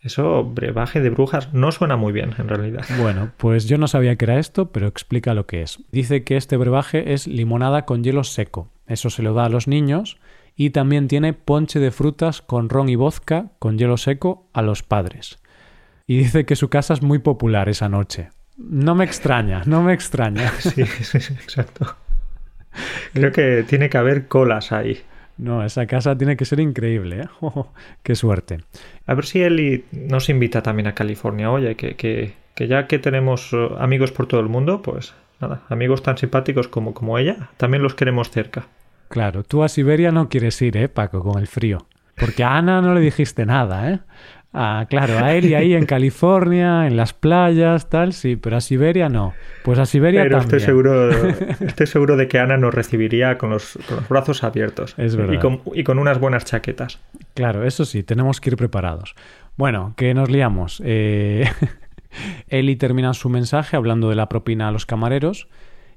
Eso, 0.02 0.42
brebaje 0.42 1.00
de 1.00 1.10
brujas, 1.10 1.54
no 1.54 1.70
suena 1.70 1.96
muy 1.96 2.12
bien 2.12 2.34
en 2.36 2.48
realidad. 2.48 2.84
Bueno, 3.00 3.30
pues 3.36 3.68
yo 3.68 3.78
no 3.78 3.86
sabía 3.86 4.16
que 4.16 4.24
era 4.24 4.40
esto, 4.40 4.72
pero 4.72 4.88
explica 4.88 5.32
lo 5.32 5.46
que 5.46 5.62
es. 5.62 5.78
Dice 5.92 6.24
que 6.24 6.36
este 6.36 6.56
brebaje 6.56 7.12
es 7.12 7.28
limonada 7.28 7.84
con 7.84 8.02
hielo 8.02 8.24
seco. 8.24 8.68
Eso 8.88 9.10
se 9.10 9.22
lo 9.22 9.32
da 9.32 9.44
a 9.44 9.48
los 9.48 9.68
niños. 9.68 10.18
Y 10.56 10.70
también 10.70 11.06
tiene 11.06 11.34
ponche 11.34 11.78
de 11.78 11.92
frutas 11.92 12.42
con 12.42 12.68
ron 12.68 12.88
y 12.88 12.96
vodka 12.96 13.52
con 13.60 13.78
hielo 13.78 13.96
seco 13.96 14.48
a 14.52 14.60
los 14.62 14.82
padres. 14.82 15.38
Y 16.08 16.16
dice 16.16 16.46
que 16.46 16.56
su 16.56 16.68
casa 16.68 16.94
es 16.94 17.02
muy 17.02 17.20
popular 17.20 17.68
esa 17.68 17.88
noche. 17.88 18.30
No 18.56 18.94
me 18.94 19.04
extraña, 19.04 19.62
no 19.66 19.82
me 19.82 19.92
extraña. 19.92 20.50
sí, 20.58 20.84
sí, 20.84 21.18
exacto. 21.34 21.96
Creo 23.12 23.32
que 23.32 23.64
tiene 23.66 23.88
que 23.88 23.98
haber 23.98 24.28
colas 24.28 24.72
ahí. 24.72 25.02
No, 25.38 25.64
esa 25.64 25.86
casa 25.86 26.16
tiene 26.16 26.36
que 26.36 26.44
ser 26.44 26.60
increíble. 26.60 27.22
¿eh? 27.22 27.28
¡Qué 28.02 28.14
suerte! 28.14 28.60
A 29.06 29.14
ver 29.14 29.24
si 29.24 29.42
Eli 29.42 29.84
nos 29.92 30.28
invita 30.28 30.62
también 30.62 30.86
a 30.86 30.94
California. 30.94 31.50
Oye, 31.50 31.74
que, 31.74 31.96
que, 31.96 32.34
que 32.54 32.68
ya 32.68 32.86
que 32.86 32.98
tenemos 32.98 33.52
eh, 33.52 33.68
amigos 33.78 34.12
por 34.12 34.26
todo 34.26 34.40
el 34.40 34.48
mundo, 34.48 34.82
pues 34.82 35.14
nada, 35.40 35.62
amigos 35.68 36.02
tan 36.02 36.16
simpáticos 36.16 36.68
como, 36.68 36.94
como 36.94 37.18
ella, 37.18 37.50
también 37.56 37.82
los 37.82 37.94
queremos 37.94 38.30
cerca. 38.30 38.66
Claro, 39.08 39.42
tú 39.42 39.62
a 39.62 39.68
Siberia 39.68 40.10
no 40.10 40.28
quieres 40.28 40.60
ir, 40.62 40.76
¿eh, 40.76 40.88
Paco, 40.88 41.22
con 41.22 41.38
el 41.38 41.46
frío? 41.46 41.86
Porque 42.16 42.44
a 42.44 42.56
Ana 42.56 42.80
no 42.80 42.94
le 42.94 43.00
dijiste 43.00 43.44
nada, 43.44 43.90
¿eh? 43.90 44.00
Ah, 44.54 44.86
claro, 44.88 45.18
a 45.18 45.34
él 45.34 45.46
y 45.46 45.54
ahí 45.54 45.74
en 45.74 45.86
California, 45.86 46.86
en 46.86 46.96
las 46.96 47.14
playas, 47.14 47.88
tal, 47.88 48.12
sí, 48.12 48.36
pero 48.36 48.58
a 48.58 48.60
Siberia 48.60 49.08
no. 49.08 49.32
Pues 49.64 49.78
a 49.78 49.86
Siberia 49.86 50.22
pero 50.22 50.38
también. 50.38 50.56
Estoy 50.58 50.66
seguro, 50.66 51.10
estoy 51.60 51.86
seguro 51.86 52.16
de 52.16 52.28
que 52.28 52.38
Ana 52.38 52.58
nos 52.58 52.74
recibiría 52.74 53.38
con 53.38 53.50
los, 53.50 53.78
con 53.88 53.96
los 53.96 54.08
brazos 54.08 54.44
abiertos. 54.44 54.94
Es 54.98 55.16
verdad. 55.16 55.32
Y 55.32 55.38
con, 55.38 55.62
y 55.74 55.84
con, 55.84 55.98
unas 55.98 56.20
buenas 56.20 56.44
chaquetas. 56.44 57.00
Claro, 57.32 57.64
eso 57.64 57.86
sí, 57.86 58.02
tenemos 58.02 58.40
que 58.40 58.50
ir 58.50 58.56
preparados. 58.56 59.14
Bueno, 59.56 59.94
que 59.96 60.12
nos 60.12 60.30
liamos. 60.30 60.82
Eh... 60.84 61.50
Eli 62.48 62.76
termina 62.76 63.14
su 63.14 63.30
mensaje 63.30 63.76
hablando 63.76 64.10
de 64.10 64.16
la 64.16 64.28
propina 64.28 64.68
a 64.68 64.70
los 64.70 64.84
camareros 64.84 65.48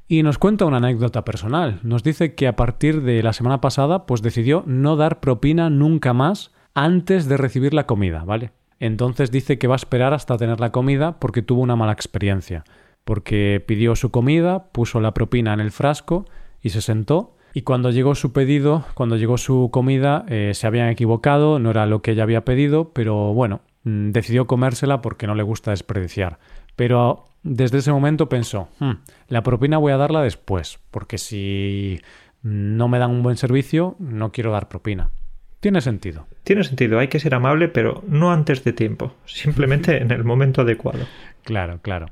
y 0.07 0.23
nos 0.23 0.37
cuenta 0.37 0.65
una 0.65 0.77
anécdota 0.77 1.25
personal. 1.25 1.79
Nos 1.83 2.03
dice 2.03 2.35
que 2.35 2.47
a 2.47 2.55
partir 2.55 3.01
de 3.01 3.23
la 3.23 3.33
semana 3.33 3.59
pasada, 3.59 4.05
pues 4.05 4.21
decidió 4.21 4.63
no 4.65 4.95
dar 4.95 5.19
propina 5.19 5.69
nunca 5.69 6.13
más 6.13 6.51
antes 6.75 7.27
de 7.27 7.37
recibir 7.37 7.73
la 7.73 7.87
comida, 7.87 8.23
¿vale? 8.23 8.51
Entonces 8.79 9.31
dice 9.31 9.57
que 9.57 9.67
va 9.67 9.75
a 9.75 9.77
esperar 9.77 10.13
hasta 10.13 10.37
tener 10.37 10.59
la 10.59 10.71
comida 10.71 11.19
porque 11.19 11.41
tuvo 11.41 11.61
una 11.61 11.77
mala 11.77 11.93
experiencia. 11.93 12.63
Porque 13.05 13.63
pidió 13.65 13.95
su 13.95 14.11
comida, 14.11 14.71
puso 14.71 14.99
la 14.99 15.13
propina 15.13 15.53
en 15.53 15.61
el 15.61 15.71
frasco 15.71 16.25
y 16.61 16.69
se 16.69 16.81
sentó. 16.81 17.37
Y 17.53 17.61
cuando 17.61 17.89
llegó 17.91 18.15
su 18.15 18.33
pedido, 18.33 18.83
cuando 18.95 19.15
llegó 19.15 19.37
su 19.37 19.69
comida, 19.71 20.25
eh, 20.27 20.51
se 20.53 20.67
habían 20.67 20.89
equivocado, 20.89 21.57
no 21.57 21.71
era 21.71 21.85
lo 21.85 22.01
que 22.01 22.11
ella 22.11 22.23
había 22.23 22.43
pedido, 22.43 22.91
pero 22.91 23.33
bueno, 23.33 23.61
mm, 23.83 24.11
decidió 24.11 24.45
comérsela 24.45 25.01
porque 25.01 25.27
no 25.27 25.35
le 25.35 25.43
gusta 25.43 25.71
desperdiciar. 25.71 26.39
Pero 26.75 27.25
desde 27.43 27.77
ese 27.77 27.93
momento 27.93 28.27
pensó, 28.27 28.67
hm, 28.79 28.91
la 29.29 29.43
propina 29.43 29.77
voy 29.77 29.93
a 29.93 29.97
darla 29.97 30.21
después, 30.21 30.79
porque 30.91 31.17
si 31.17 32.01
no 32.41 32.89
me 32.89 32.99
dan 32.99 33.11
un 33.11 33.23
buen 33.23 33.37
servicio, 33.37 33.95
no 33.99 34.33
quiero 34.33 34.51
dar 34.51 34.67
propina. 34.67 35.11
Tiene 35.59 35.81
sentido. 35.81 36.27
Tiene 36.43 36.63
sentido, 36.63 36.99
hay 36.99 37.07
que 37.07 37.19
ser 37.19 37.33
amable, 37.33 37.67
pero 37.67 38.03
no 38.07 38.31
antes 38.31 38.63
de 38.63 38.73
tiempo, 38.73 39.13
simplemente 39.25 39.97
en 39.97 40.11
el 40.11 40.23
momento 40.23 40.61
adecuado. 40.61 41.05
Claro, 41.43 41.79
claro. 41.81 42.07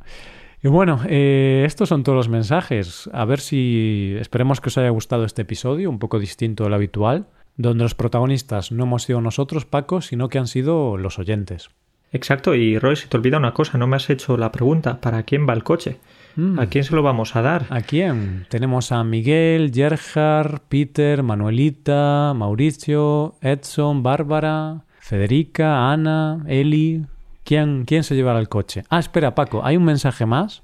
Y 0.64 0.70
bueno, 0.70 1.02
eh, 1.08 1.64
estos 1.66 1.90
son 1.90 2.04
todos 2.04 2.16
los 2.16 2.30
mensajes. 2.30 3.10
A 3.12 3.26
ver 3.26 3.42
si 3.42 4.16
esperemos 4.20 4.62
que 4.62 4.70
os 4.70 4.78
haya 4.78 4.90
gustado 4.90 5.26
este 5.26 5.42
episodio, 5.42 5.90
un 5.90 6.00
poco 6.00 6.20
distinto 6.20 6.64
del 6.64 6.74
habitual, 6.74 7.28
donde 7.58 7.84
los 7.84 7.96
protagonistas 7.96 8.72
no 8.72 8.86
hemos 8.86 9.04
sido 9.04 9.20
nosotros, 9.22 9.66
Paco, 9.66 10.02
sino 10.02 10.30
que 10.30 10.40
han 10.40 10.48
sido 10.48 10.98
los 10.98 11.20
oyentes. 11.20 11.70
Exacto, 12.14 12.56
y 12.56 12.78
Roy, 12.78 12.96
si 12.96 13.08
te 13.08 13.18
olvida 13.18 13.38
una 13.38 13.54
cosa, 13.54 13.78
no 13.78 13.88
me 13.88 13.96
has 13.98 14.10
hecho 14.10 14.38
la 14.38 14.52
pregunta, 14.52 15.02
¿para 15.02 15.24
quién 15.24 15.48
va 15.50 15.54
el 15.54 15.64
coche? 15.64 15.98
Mm. 16.36 16.60
¿A 16.60 16.66
quién 16.68 16.84
se 16.84 16.96
lo 16.96 17.04
vamos 17.04 17.36
a 17.36 17.42
dar? 17.42 17.66
¿A 17.70 17.82
quién? 17.82 18.46
Tenemos 18.50 18.92
a 18.92 19.04
Miguel, 19.04 19.72
Gerhard, 19.74 20.62
Peter, 20.68 21.24
Manuelita, 21.24 22.34
Mauricio, 22.36 23.36
Edson, 23.42 24.04
Bárbara, 24.04 24.82
Federica, 25.00 25.92
Ana, 25.92 26.44
Eli. 26.48 27.06
¿Quién, 27.44 27.84
¿Quién 27.86 28.04
se 28.04 28.16
llevará 28.16 28.40
el 28.40 28.50
coche? 28.50 28.84
Ah, 28.90 29.00
espera, 29.00 29.36
Paco, 29.36 29.64
hay 29.64 29.78
un 29.78 29.84
mensaje 29.84 30.26
más. 30.26 30.64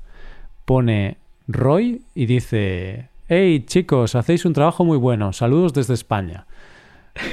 Pone 0.66 1.18
Roy 1.48 2.02
y 2.16 2.26
dice: 2.26 3.10
Hey 3.28 3.66
chicos, 3.68 4.16
hacéis 4.16 4.46
un 4.46 4.54
trabajo 4.54 4.86
muy 4.86 4.98
bueno. 4.98 5.34
Saludos 5.34 5.74
desde 5.74 5.94
España. 5.94 6.46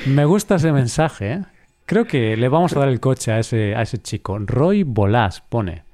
Me 0.04 0.24
gusta 0.24 0.56
ese 0.56 0.72
mensaje, 0.72 1.32
¿eh? 1.32 1.42
Creo 1.86 2.06
que 2.06 2.36
le 2.36 2.48
vamos 2.48 2.74
a 2.74 2.80
dar 2.80 2.88
el 2.88 2.98
coche 2.98 3.30
a 3.30 3.38
ese, 3.38 3.76
a 3.76 3.82
ese 3.82 3.98
chico. 3.98 4.36
Roy 4.40 4.82
Bolás 4.82 5.40
pone. 5.40 5.85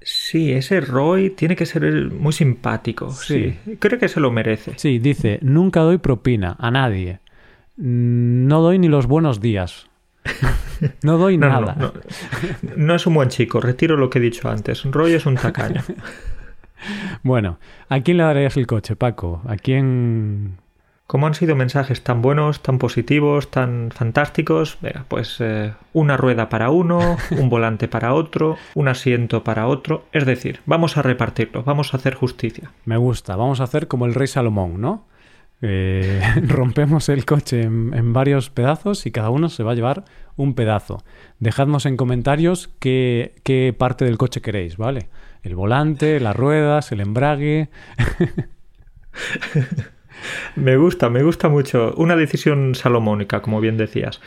Sí, 0.00 0.52
ese 0.52 0.80
Roy 0.80 1.30
tiene 1.30 1.56
que 1.56 1.66
ser 1.66 2.10
muy 2.12 2.32
simpático. 2.32 3.10
Sí. 3.10 3.58
Creo 3.78 3.98
que 3.98 4.08
se 4.08 4.20
lo 4.20 4.30
merece. 4.30 4.72
Sí, 4.76 4.98
dice, 4.98 5.38
nunca 5.42 5.80
doy 5.80 5.98
propina 5.98 6.56
a 6.58 6.70
nadie. 6.70 7.20
No 7.76 8.60
doy 8.60 8.78
ni 8.78 8.88
los 8.88 9.06
buenos 9.06 9.40
días. 9.40 9.88
No 11.02 11.18
doy 11.18 11.36
nada. 11.38 11.74
No, 11.74 11.92
no, 12.76 12.94
es 12.94 13.04
un 13.04 13.14
buen 13.14 13.30
chico, 13.30 13.60
retiro 13.60 13.96
lo 13.96 14.10
que 14.10 14.20
he 14.20 14.22
dicho 14.22 14.48
antes. 14.48 14.84
Roy 14.84 15.12
es 15.12 15.26
un 15.26 15.34
tacaño. 15.34 15.82
bueno, 17.24 17.58
¿a 17.88 17.98
quién 18.00 18.18
le 18.18 18.22
darías 18.22 18.56
el 18.56 18.68
coche, 18.68 18.94
Paco? 18.94 19.42
¿A 19.48 19.56
quién 19.56 20.58
como 21.08 21.26
han 21.26 21.32
sido 21.32 21.56
mensajes 21.56 22.04
tan 22.04 22.20
buenos, 22.20 22.62
tan 22.62 22.78
positivos, 22.78 23.50
tan 23.50 23.90
fantásticos, 23.90 24.76
venga, 24.82 25.06
pues 25.08 25.38
eh, 25.40 25.72
una 25.94 26.18
rueda 26.18 26.50
para 26.50 26.68
uno, 26.68 27.16
un 27.30 27.30
volante 27.48 27.88
para 27.88 28.12
otro, 28.12 28.58
un 28.74 28.88
asiento 28.88 29.42
para 29.42 29.68
otro. 29.68 30.04
Es 30.12 30.26
decir, 30.26 30.60
vamos 30.66 30.98
a 30.98 31.02
repartirlo, 31.02 31.62
vamos 31.62 31.94
a 31.94 31.96
hacer 31.96 32.14
justicia. 32.14 32.72
Me 32.84 32.98
gusta, 32.98 33.36
vamos 33.36 33.60
a 33.60 33.64
hacer 33.64 33.88
como 33.88 34.04
el 34.04 34.14
rey 34.14 34.26
Salomón, 34.26 34.82
¿no? 34.82 35.06
Eh, 35.62 36.20
rompemos 36.46 37.08
el 37.08 37.24
coche 37.24 37.62
en, 37.62 37.94
en, 37.94 38.12
varios 38.12 38.50
pedazos 38.50 39.06
y 39.06 39.10
cada 39.10 39.30
uno 39.30 39.48
se 39.48 39.62
va 39.62 39.72
a 39.72 39.76
llevar 39.76 40.04
un 40.36 40.52
pedazo. 40.52 41.02
Dejadnos 41.38 41.86
en 41.86 41.96
comentarios 41.96 42.68
qué, 42.80 43.34
qué 43.44 43.74
parte 43.76 44.04
del 44.04 44.18
coche 44.18 44.42
queréis, 44.42 44.76
¿vale? 44.76 45.08
El 45.42 45.56
volante, 45.56 46.20
las 46.20 46.36
ruedas, 46.36 46.92
el 46.92 47.00
embrague. 47.00 47.70
me 50.56 50.76
gusta, 50.76 51.10
me 51.10 51.22
gusta 51.22 51.48
mucho. 51.48 51.94
Una 51.96 52.16
decisión 52.16 52.74
salomónica, 52.74 53.42
como 53.42 53.60
bien 53.60 53.76
decías. 53.76 54.20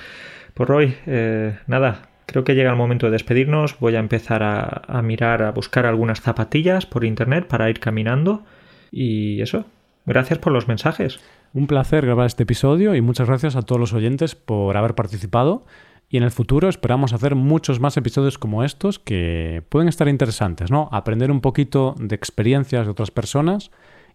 Pues 0.54 0.68
Roy, 0.68 0.96
eh, 1.06 1.58
nada, 1.68 2.10
creo 2.26 2.44
que 2.44 2.56
llega 2.56 2.72
el 2.72 2.78
momento 2.78 3.08
de 3.08 3.14
despedirnos. 3.14 3.80
Voy 3.80 3.96
a 3.96 4.00
empezar 4.00 4.44
a, 4.44 4.82
a, 4.88 5.02
mirar, 5.02 5.44
a 5.44 5.52
buscar 5.52 5.86
algunas 5.86 6.22
zapatillas 6.22 6.86
por 6.86 7.04
internet 7.04 7.48
para 7.48 7.70
ir 7.70 7.80
caminando. 7.80 8.44
Y 8.92 9.42
eso, 9.42 9.66
gracias 10.06 10.40
por 10.40 10.54
los 10.54 10.68
mensajes. 10.68 11.20
Un 11.54 11.68
placer 11.68 12.06
grabar 12.06 12.28
este 12.28 12.44
episodio 12.44 12.96
y 12.96 13.02
muchas 13.02 13.28
gracias 13.28 13.56
a 13.56 13.62
todos 13.62 13.80
los 13.80 13.94
oyentes 13.94 14.36
por 14.36 14.78
haber 14.78 14.96
participado. 14.96 15.66
Y 16.10 16.18
en 16.18 16.24
el 16.24 16.32
futuro 16.32 16.68
esperamos 16.68 17.14
hacer 17.14 17.36
muchos 17.36 17.80
más 17.80 17.96
episodios 17.96 18.38
como 18.38 18.66
estos 18.66 19.00
que 19.00 19.64
pueden 19.70 19.88
estar 19.88 20.10
interesantes, 20.10 20.70
¿no? 20.70 20.90
Aprender 20.92 21.32
un 21.32 21.40
poquito 21.40 21.96
de 21.98 22.16
experiencias 22.16 22.86
de 22.86 22.92
otras 22.92 23.12
personas 23.12 23.72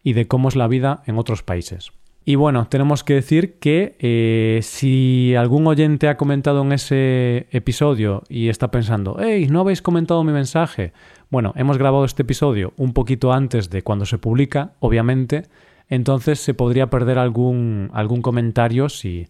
y 0.06 0.12
de 0.12 0.28
cómo 0.28 0.48
es 0.48 0.54
la 0.54 0.68
vida 0.68 1.02
en 1.06 1.18
otros 1.18 1.42
países. 1.42 1.90
Y 2.24 2.36
bueno, 2.36 2.68
tenemos 2.68 3.02
que 3.02 3.14
decir 3.14 3.58
que 3.58 3.96
eh, 3.98 4.60
si 4.62 5.34
algún 5.34 5.66
oyente 5.66 6.06
ha 6.06 6.16
comentado 6.16 6.62
en 6.62 6.70
ese 6.70 7.48
episodio 7.50 8.22
y 8.28 8.48
está 8.48 8.70
pensando, 8.70 9.16
hey, 9.18 9.48
no 9.50 9.62
habéis 9.62 9.82
comentado 9.82 10.22
mi 10.22 10.32
mensaje. 10.32 10.92
Bueno, 11.28 11.52
hemos 11.56 11.76
grabado 11.76 12.04
este 12.04 12.22
episodio 12.22 12.72
un 12.76 12.92
poquito 12.92 13.32
antes 13.32 13.68
de 13.68 13.82
cuando 13.82 14.06
se 14.06 14.18
publica, 14.18 14.74
obviamente, 14.78 15.42
entonces 15.88 16.38
se 16.38 16.54
podría 16.54 16.88
perder 16.88 17.18
algún, 17.18 17.90
algún 17.92 18.22
comentario 18.22 18.88
si, 18.88 19.26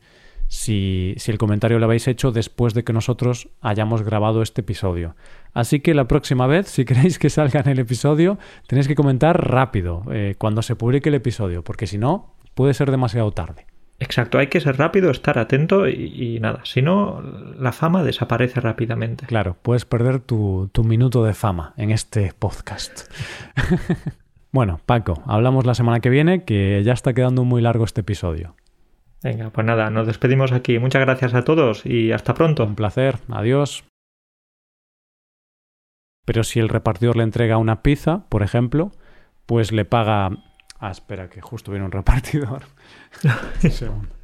si, 0.47 1.15
si 1.17 1.33
el 1.33 1.39
comentario 1.39 1.79
lo 1.79 1.87
habéis 1.87 2.07
hecho 2.07 2.33
después 2.33 2.75
de 2.75 2.85
que 2.85 2.93
nosotros 2.93 3.49
hayamos 3.63 4.03
grabado 4.03 4.43
este 4.43 4.61
episodio. 4.61 5.17
Así 5.57 5.81
que 5.81 5.95
la 5.95 6.07
próxima 6.07 6.47
vez, 6.47 6.69
si 6.69 6.85
queréis 6.85 7.19
que 7.19 7.31
salga 7.31 7.61
en 7.61 7.69
el 7.71 7.79
episodio, 7.79 8.39
tenéis 8.67 8.89
que 8.89 8.95
comentar 8.95 9.51
rápido 9.51 10.03
eh, 10.13 10.35
cuando 10.37 10.61
se 10.61 10.77
publique 10.77 11.09
el 11.09 11.15
episodio, 11.15 11.65
porque 11.65 11.87
si 11.87 11.97
no, 11.97 12.35
puede 12.55 12.75
ser 12.75 12.91
demasiado 12.91 13.33
tarde. 13.33 13.65
Exacto, 13.99 14.37
hay 14.37 14.49
que 14.49 14.61
ser 14.61 14.77
rápido, 14.77 15.11
estar 15.11 15.39
atento 15.39 15.89
y, 15.89 16.35
y 16.35 16.41
nada, 16.41 16.61
si 16.65 16.83
no, 16.83 17.23
la 17.59 17.73
fama 17.73 18.03
desaparece 18.03 18.61
rápidamente. 18.61 19.25
Claro, 19.25 19.57
puedes 19.63 19.87
perder 19.87 20.21
tu, 20.21 20.69
tu 20.73 20.85
minuto 20.85 21.25
de 21.25 21.33
fama 21.33 21.73
en 21.79 21.91
este 21.91 22.35
podcast. 22.39 23.11
bueno, 24.53 24.81
Paco, 24.85 25.23
hablamos 25.25 25.65
la 25.65 25.75
semana 25.75 26.01
que 26.01 26.11
viene, 26.11 26.45
que 26.45 26.83
ya 26.85 26.93
está 26.93 27.15
quedando 27.15 27.45
muy 27.45 27.63
largo 27.63 27.87
este 27.87 28.03
episodio. 28.03 28.57
Venga, 29.23 29.49
pues 29.49 29.67
nada, 29.67 29.89
nos 29.89 30.07
despedimos 30.07 30.53
aquí. 30.53 30.79
Muchas 30.79 31.01
gracias 31.01 31.33
a 31.33 31.45
todos 31.45 31.87
y 31.87 32.13
hasta 32.13 32.35
pronto. 32.35 32.65
Un 32.65 32.75
placer, 32.75 33.17
adiós. 33.31 33.83
Pero 36.27 36.45
si 36.45 36.59
el 36.61 36.69
repartidor 36.69 37.17
le 37.17 37.23
entrega 37.23 37.57
una 37.57 37.83
pizza, 37.83 38.27
por 38.29 38.43
ejemplo, 38.43 38.93
pues 39.47 39.73
le 39.73 39.87
paga... 39.87 40.31
Ah, 40.79 40.91
espera, 40.91 41.31
que 41.31 41.41
justo 41.41 41.71
viene 41.71 41.87
un 41.87 41.93
repartidor. 41.93 42.65
un 43.65 43.71
segundo. 43.71 44.16